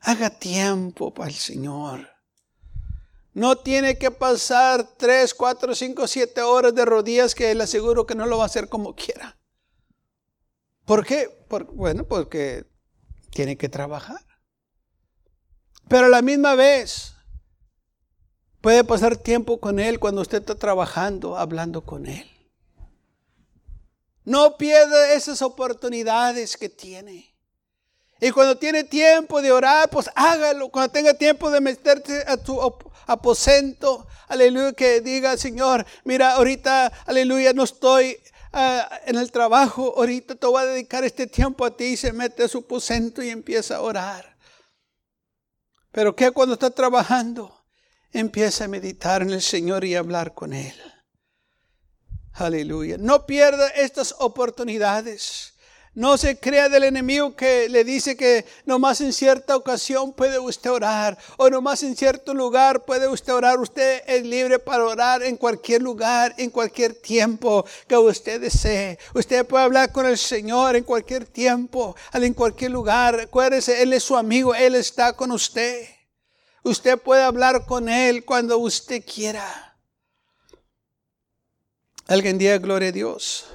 Haga 0.00 0.30
tiempo 0.30 1.12
para 1.12 1.28
el 1.28 1.36
Señor. 1.36 2.08
No 3.34 3.58
tiene 3.58 3.98
que 3.98 4.10
pasar 4.10 4.96
tres, 4.96 5.34
cuatro, 5.34 5.74
cinco, 5.74 6.06
siete 6.06 6.40
horas 6.40 6.74
de 6.74 6.86
rodillas 6.86 7.34
que 7.34 7.54
le 7.54 7.64
aseguro 7.64 8.06
que 8.06 8.14
no 8.14 8.24
lo 8.24 8.38
va 8.38 8.44
a 8.44 8.46
hacer 8.46 8.70
como 8.70 8.94
quiera. 8.94 9.36
¿Por 10.86 11.04
qué? 11.04 11.44
bueno, 11.74 12.04
porque 12.04 12.64
tiene 13.36 13.56
que 13.56 13.68
trabajar. 13.68 14.20
Pero 15.88 16.06
a 16.06 16.08
la 16.08 16.22
misma 16.22 16.54
vez, 16.54 17.16
Puede 18.66 18.82
pasar 18.82 19.16
tiempo 19.16 19.60
con 19.60 19.78
Él 19.78 20.00
cuando 20.00 20.22
usted 20.22 20.38
está 20.38 20.56
trabajando, 20.56 21.36
hablando 21.36 21.84
con 21.84 22.04
Él. 22.04 22.28
No 24.24 24.56
pierda 24.56 25.12
esas 25.12 25.40
oportunidades 25.40 26.56
que 26.56 26.68
tiene. 26.68 27.32
Y 28.20 28.32
cuando 28.32 28.58
tiene 28.58 28.82
tiempo 28.82 29.40
de 29.40 29.52
orar, 29.52 29.88
pues 29.88 30.10
hágalo. 30.16 30.68
Cuando 30.70 30.90
tenga 30.90 31.14
tiempo 31.14 31.48
de 31.48 31.60
meterse 31.60 32.24
a 32.26 32.36
tu 32.38 32.60
aposento, 33.06 34.08
aleluya, 34.26 34.72
que 34.72 35.00
diga, 35.00 35.36
Señor, 35.36 35.86
mira, 36.02 36.32
ahorita, 36.32 36.88
aleluya, 37.06 37.52
no 37.52 37.62
estoy 37.62 38.18
en 39.06 39.16
el 39.16 39.30
trabajo, 39.30 39.94
ahorita 39.96 40.34
te 40.34 40.46
voy 40.46 40.62
a 40.62 40.66
dedicar 40.66 41.04
este 41.04 41.26
tiempo 41.26 41.64
a 41.64 41.76
ti 41.76 41.84
y 41.84 41.96
se 41.96 42.12
mete 42.12 42.44
a 42.44 42.48
su 42.48 42.58
aposento 42.58 43.22
y 43.22 43.28
empieza 43.28 43.76
a 43.76 43.80
orar. 43.82 44.36
Pero 45.92 46.16
que 46.16 46.30
cuando 46.30 46.54
está 46.54 46.70
trabajando, 46.70 47.64
empieza 48.12 48.64
a 48.64 48.68
meditar 48.68 49.22
en 49.22 49.30
el 49.30 49.42
Señor 49.42 49.84
y 49.84 49.94
a 49.94 49.98
hablar 49.98 50.34
con 50.34 50.52
Él. 50.52 50.74
Aleluya. 52.32 52.96
No 52.98 53.26
pierda 53.26 53.68
estas 53.68 54.14
oportunidades. 54.18 55.54
No 55.96 56.18
se 56.18 56.38
crea 56.38 56.68
del 56.68 56.84
enemigo 56.84 57.34
que 57.34 57.70
le 57.70 57.82
dice 57.82 58.18
que 58.18 58.44
nomás 58.66 59.00
en 59.00 59.14
cierta 59.14 59.56
ocasión 59.56 60.12
puede 60.12 60.38
usted 60.38 60.70
orar 60.70 61.16
o 61.38 61.48
nomás 61.48 61.82
en 61.82 61.96
cierto 61.96 62.34
lugar 62.34 62.84
puede 62.84 63.08
usted 63.08 63.32
orar. 63.32 63.58
Usted 63.58 64.02
es 64.06 64.22
libre 64.22 64.58
para 64.58 64.84
orar 64.84 65.22
en 65.22 65.38
cualquier 65.38 65.80
lugar, 65.80 66.34
en 66.36 66.50
cualquier 66.50 66.92
tiempo 66.92 67.64
que 67.88 67.96
usted 67.96 68.42
desee. 68.42 68.98
Usted 69.14 69.46
puede 69.46 69.64
hablar 69.64 69.90
con 69.90 70.04
el 70.04 70.18
Señor 70.18 70.76
en 70.76 70.84
cualquier 70.84 71.24
tiempo, 71.24 71.96
en 72.12 72.34
cualquier 72.34 72.72
lugar. 72.72 73.18
Acuérdese, 73.18 73.80
Él 73.80 73.94
es 73.94 74.02
su 74.02 74.18
amigo, 74.18 74.54
Él 74.54 74.74
está 74.74 75.14
con 75.14 75.32
usted. 75.32 75.88
Usted 76.62 76.98
puede 76.98 77.22
hablar 77.22 77.64
con 77.64 77.88
Él 77.88 78.22
cuando 78.26 78.58
usted 78.58 79.02
quiera. 79.02 79.78
Alguien 82.06 82.36
diga 82.36 82.58
gloria 82.58 82.90
a 82.90 82.92
Dios. 82.92 83.46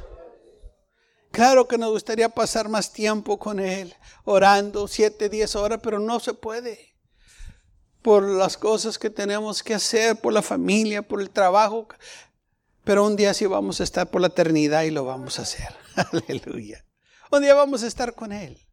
Claro 1.32 1.66
que 1.66 1.78
nos 1.78 1.92
gustaría 1.92 2.28
pasar 2.28 2.68
más 2.68 2.92
tiempo 2.92 3.40
con 3.40 3.62
Él, 3.62 3.96
orando 4.26 4.88
siete, 4.90 5.30
diez 5.30 5.56
horas, 5.56 5.80
pero 5.82 5.98
no 5.98 6.20
se 6.20 6.34
puede. 6.34 6.98
Por 8.02 8.24
las 8.24 8.58
cosas 8.58 9.00
que 9.00 9.10
tenemos 9.10 9.64
que 9.64 9.74
hacer, 9.74 10.18
por 10.18 10.34
la 10.34 10.42
familia, 10.42 11.02
por 11.02 11.22
el 11.22 11.30
trabajo. 11.30 11.88
Pero 12.84 13.06
un 13.06 13.16
día 13.16 13.34
sí 13.34 13.46
vamos 13.46 13.80
a 13.80 13.84
estar 13.84 14.10
por 14.10 14.20
la 14.20 14.28
eternidad 14.28 14.84
y 14.84 14.92
lo 14.92 15.06
vamos 15.06 15.40
a 15.40 15.44
hacer. 15.44 15.70
Aleluya. 16.12 16.86
Un 17.32 17.44
día 17.44 17.54
vamos 17.54 17.84
a 17.84 17.88
estar 17.88 18.14
con 18.14 18.34
Él. 18.34 18.68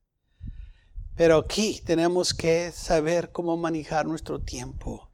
Pero 1.15 1.37
aquí 1.37 1.81
tenemos 1.85 2.35
que 2.35 2.73
saber 2.73 3.31
cómo 3.31 3.57
manejar 3.57 4.07
nuestro 4.07 4.41
tiempo 4.41 5.13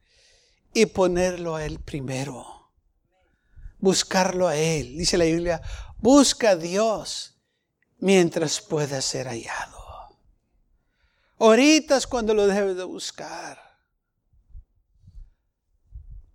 y 0.73 0.87
ponerlo 0.87 1.55
a 1.55 1.65
Él 1.65 1.79
primero. 1.79 2.71
Buscarlo 3.77 4.47
a 4.47 4.55
Él. 4.55 4.97
Dice 4.97 5.17
la 5.17 5.25
Biblia, 5.25 5.61
busca 5.99 6.51
a 6.51 6.55
Dios 6.55 7.34
mientras 7.97 8.61
pueda 8.61 9.01
ser 9.01 9.27
hallado. 9.27 9.85
Ahorita 11.37 11.97
es 11.97 12.07
cuando 12.07 12.33
lo 12.33 12.47
debes 12.47 12.77
de 12.77 12.83
buscar. 12.83 13.65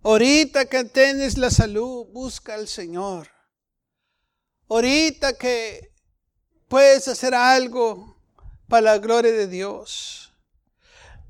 Ahorita 0.03 0.65
que 0.65 0.83
tienes 0.85 1.37
la 1.37 1.51
salud, 1.51 2.07
busca 2.07 2.55
al 2.55 2.67
Señor. 2.67 3.29
Ahorita 4.69 5.33
que 5.33 5.93
puedes 6.67 7.07
hacer 7.07 7.35
algo 7.35 8.17
para 8.67 8.93
la 8.93 8.97
gloria 8.97 9.31
de 9.31 9.47
Dios. 9.47 10.31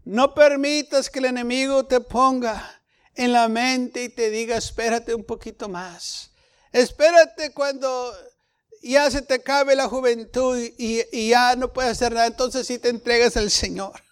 No 0.06 0.34
permitas 0.34 1.10
que 1.10 1.20
el 1.20 1.26
enemigo 1.26 1.86
te 1.86 2.00
ponga 2.00 2.82
en 3.16 3.34
la 3.34 3.48
mente 3.48 4.04
y 4.04 4.10
te 4.10 4.30
diga, 4.30 4.56
espérate 4.58 5.14
un 5.14 5.24
poquito 5.24 5.68
más. 5.68 6.32
Espérate 6.72 7.54
cuando 7.54 8.14
ya 8.82 9.10
se 9.12 9.22
te 9.22 9.42
cabe 9.42 9.76
la 9.76 9.88
juventud 9.88 10.58
y, 10.78 11.30
ya 11.30 11.56
no 11.56 11.72
puedes 11.72 11.92
hacer 11.92 12.14
nada, 12.14 12.28
entonces 12.28 12.66
si 12.66 12.80
te 12.80 12.90
entregas 12.90 13.38
al 13.38 13.52
Señor. 13.52 14.04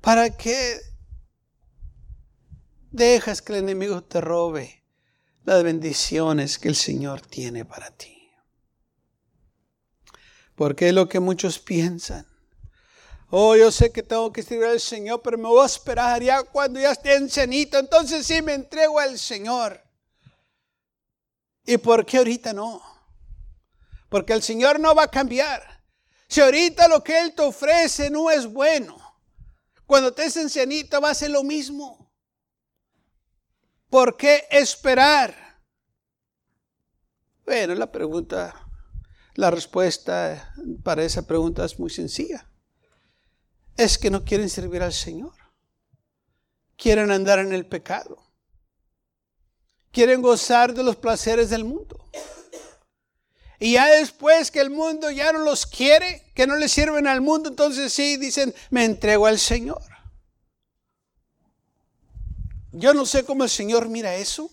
¿Para 0.00 0.36
qué 0.36 0.80
dejas 2.90 3.42
que 3.42 3.52
el 3.52 3.58
enemigo 3.60 4.02
te 4.02 4.20
robe 4.20 4.82
las 5.44 5.62
bendiciones 5.62 6.58
que 6.58 6.68
el 6.68 6.76
Señor 6.76 7.20
tiene 7.22 7.64
para 7.64 7.90
ti? 7.90 8.30
Porque 10.54 10.88
es 10.88 10.94
lo 10.94 11.08
que 11.08 11.20
muchos 11.20 11.58
piensan. 11.58 12.26
Oh, 13.30 13.54
yo 13.56 13.70
sé 13.70 13.92
que 13.92 14.02
tengo 14.02 14.32
que 14.32 14.40
escribir 14.40 14.66
al 14.66 14.80
Señor, 14.80 15.22
pero 15.22 15.38
me 15.38 15.48
voy 15.48 15.62
a 15.62 15.66
esperar 15.66 16.22
ya 16.22 16.42
cuando 16.42 16.80
ya 16.80 16.92
esté 16.92 17.28
cenito, 17.28 17.78
entonces 17.78 18.26
sí 18.26 18.42
me 18.42 18.54
entrego 18.54 18.98
al 18.98 19.18
Señor. 19.18 19.80
¿Y 21.64 21.76
por 21.78 22.04
qué 22.04 22.18
ahorita 22.18 22.52
no? 22.52 22.89
Porque 24.10 24.34
el 24.34 24.42
Señor 24.42 24.78
no 24.78 24.94
va 24.94 25.04
a 25.04 25.10
cambiar. 25.10 25.82
Si 26.28 26.40
ahorita 26.40 26.86
lo 26.88 27.02
que 27.02 27.18
Él 27.18 27.34
te 27.34 27.42
ofrece 27.42 28.10
no 28.10 28.30
es 28.30 28.46
bueno, 28.46 28.98
cuando 29.86 30.12
te 30.12 30.24
es 30.24 30.36
ancianito 30.36 31.00
va 31.00 31.10
a 31.10 31.14
ser 31.14 31.30
lo 31.30 31.42
mismo. 31.42 32.12
¿Por 33.88 34.16
qué 34.16 34.44
esperar? 34.50 35.34
Bueno, 37.44 37.74
la 37.74 37.90
pregunta, 37.90 38.54
la 39.34 39.50
respuesta 39.50 40.54
para 40.84 41.02
esa 41.02 41.26
pregunta 41.26 41.64
es 41.64 41.78
muy 41.80 41.90
sencilla. 41.90 42.48
Es 43.76 43.98
que 43.98 44.10
no 44.10 44.24
quieren 44.24 44.48
servir 44.48 44.82
al 44.82 44.92
Señor. 44.92 45.34
Quieren 46.76 47.10
andar 47.10 47.40
en 47.40 47.52
el 47.52 47.66
pecado. 47.66 48.16
Quieren 49.90 50.22
gozar 50.22 50.72
de 50.72 50.84
los 50.84 50.96
placeres 50.96 51.50
del 51.50 51.64
mundo. 51.64 52.08
Y 53.62 53.72
ya 53.72 53.86
después 53.88 54.50
que 54.50 54.60
el 54.60 54.70
mundo 54.70 55.10
ya 55.10 55.32
no 55.32 55.40
los 55.40 55.66
quiere, 55.66 56.32
que 56.34 56.46
no 56.46 56.56
le 56.56 56.66
sirven 56.66 57.06
al 57.06 57.20
mundo, 57.20 57.50
entonces 57.50 57.92
sí 57.92 58.16
dicen, 58.16 58.54
me 58.70 58.86
entrego 58.86 59.26
al 59.26 59.38
Señor. 59.38 59.82
Yo 62.72 62.94
no 62.94 63.04
sé 63.04 63.26
cómo 63.26 63.44
el 63.44 63.50
Señor 63.50 63.90
mira 63.90 64.14
eso, 64.14 64.50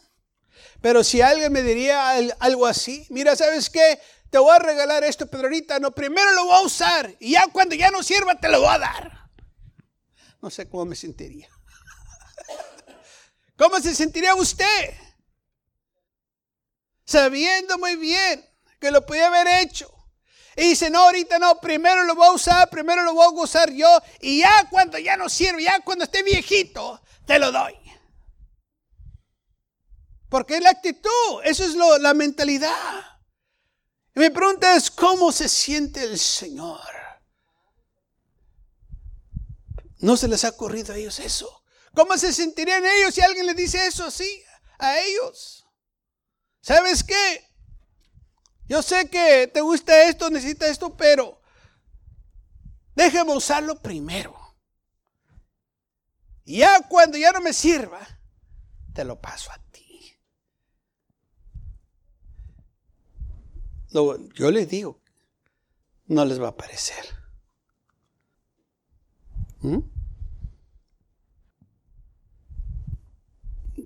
pero 0.82 1.06
si 1.06 1.22
alguien 1.22 1.54
me 1.54 1.64
diría 1.64 2.12
algo 2.40 2.66
así, 2.66 3.08
mira, 3.10 3.34
¿sabes 3.38 3.70
qué? 3.70 3.98
Te 4.30 4.40
voy 4.40 4.54
a 4.54 4.60
regalar 4.60 5.06
esto, 5.06 5.26
pero 5.26 5.44
ahorita 5.44 5.80
no, 5.80 5.92
primero 5.92 6.34
lo 6.34 6.44
voy 6.44 6.56
a 6.56 6.66
usar 6.66 7.16
y 7.22 7.32
ya 7.32 7.48
cuando 7.48 7.76
ya 7.76 7.90
no 7.90 8.04
sirva 8.04 8.38
te 8.38 8.50
lo 8.50 8.60
voy 8.60 8.76
a 8.76 8.80
dar. 8.80 9.30
No 10.42 10.50
sé 10.50 10.68
cómo 10.68 10.84
me 10.84 10.98
sentiría. 10.98 11.48
¿Cómo 13.58 13.80
se 13.80 13.96
sentiría 13.96 14.36
usted? 14.36 14.94
Sabiendo 17.06 17.78
muy 17.78 17.96
bien 17.96 18.47
que 18.80 18.92
lo 18.92 19.06
podía 19.06 19.28
haber 19.28 19.48
hecho. 19.62 19.94
Y 20.56 20.70
dice, 20.70 20.90
no, 20.90 21.04
ahorita 21.04 21.38
no, 21.38 21.60
primero 21.60 22.04
lo 22.04 22.16
voy 22.16 22.28
a 22.28 22.32
usar, 22.32 22.70
primero 22.70 23.04
lo 23.04 23.14
voy 23.14 23.26
a 23.26 23.30
gozar 23.30 23.72
yo, 23.72 23.88
y 24.22 24.40
ya 24.40 24.68
cuando 24.72 24.98
ya 24.98 25.16
no 25.16 25.30
sirve, 25.30 25.64
ya 25.64 25.80
cuando 25.82 26.04
esté 26.04 26.24
viejito, 26.24 27.00
te 27.26 27.38
lo 27.38 27.52
doy. 27.52 27.76
Porque 30.30 30.56
es 30.56 30.62
la 30.62 30.72
actitud, 30.72 31.42
eso 31.44 31.64
es 31.64 31.76
la 31.76 32.14
mentalidad. 32.16 32.74
Y 34.16 34.20
mi 34.20 34.30
pregunta 34.32 34.76
es, 34.76 34.90
¿cómo 34.90 35.32
se 35.32 35.48
siente 35.48 36.04
el 36.04 36.18
Señor? 36.18 36.82
¿No 40.00 40.18
se 40.18 40.28
les 40.28 40.44
ha 40.44 40.50
ocurrido 40.50 40.94
a 40.94 40.98
ellos 40.98 41.20
eso? 41.20 41.64
¿Cómo 41.94 42.18
se 42.18 42.34
sentirían 42.34 42.84
ellos 42.86 43.14
si 43.14 43.22
alguien 43.22 43.46
les 43.46 43.56
dice 43.56 43.86
eso 43.86 44.06
así 44.06 44.44
a 44.80 45.00
ellos? 45.00 45.66
¿Sabes 46.62 47.04
qué? 47.04 47.47
Yo 48.68 48.82
sé 48.82 49.10
que 49.10 49.48
te 49.48 49.62
gusta 49.62 50.10
esto, 50.10 50.30
necesitas 50.30 50.70
esto, 50.70 50.96
pero 50.96 51.40
déjame 52.96 53.36
usarlo 53.36 53.82
primero. 53.82 54.36
Y 56.44 56.60
ya 56.60 56.82
cuando 56.88 57.18
ya 57.18 57.32
no 57.32 57.42
me 57.42 57.54
sirva, 57.54 58.00
te 58.94 59.04
lo 59.04 59.20
paso 59.20 59.52
a 59.52 59.58
ti. 59.72 59.78
yo 64.36 64.52
les 64.52 64.70
digo, 64.70 65.02
no 66.08 66.26
les 66.26 66.42
va 66.42 66.50
a 66.50 66.58
parecer. 66.58 67.06
¿Mm? 69.62 69.80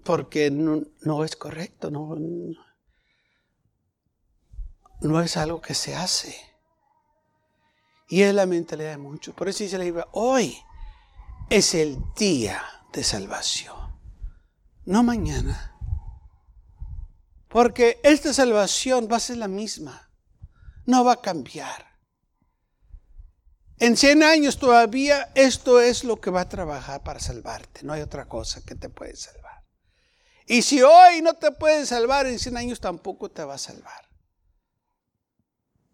Porque 0.03 0.51
no, 0.51 1.23
es 1.23 1.35
correcto, 1.35 1.91
no 1.91 2.15
es 5.01 5.37
algo 5.37 5.61
que 5.61 5.73
se 5.73 5.95
hace. 5.95 6.35
Y 8.07 8.23
es 8.23 8.33
la 8.33 8.45
mentalidad 8.45 8.91
de 8.91 8.97
muchos. 8.97 9.33
Por 9.33 9.49
eso 9.49 9.63
dice 9.63 9.77
la 9.77 9.85
Biblia, 9.85 10.07
hoy 10.11 10.57
es 11.49 11.73
el 11.73 11.97
día 12.15 12.61
de 12.91 13.03
salvación, 13.03 13.75
no 14.85 15.03
mañana. 15.03 15.75
Porque 17.47 17.99
esta 18.03 18.33
salvación 18.33 19.07
va 19.11 19.17
a 19.17 19.21
ser 19.21 19.37
la 19.37 19.47
misma, 19.47 20.09
no 20.85 21.03
va 21.03 21.13
a 21.13 21.21
cambiar. 21.21 21.91
En 23.77 23.97
100 23.97 24.23
años 24.23 24.59
todavía 24.59 25.31
esto 25.33 25.81
es 25.81 26.03
lo 26.03 26.21
que 26.21 26.29
va 26.29 26.41
a 26.41 26.49
trabajar 26.49 27.01
para 27.03 27.19
salvarte, 27.19 27.83
no 27.83 27.93
hay 27.93 28.01
otra 28.01 28.27
cosa 28.27 28.61
que 28.61 28.75
te 28.75 28.89
puede 28.89 29.15
salvar. 29.15 29.63
Y 30.47 30.61
si 30.61 30.81
hoy 30.81 31.21
no 31.21 31.33
te 31.33 31.51
pueden 31.51 31.85
salvar, 31.85 32.27
en 32.27 32.39
100 32.39 32.57
años 32.57 32.79
tampoco 32.79 33.31
te 33.31 33.43
va 33.43 33.55
a 33.55 33.57
salvar. 33.57 34.10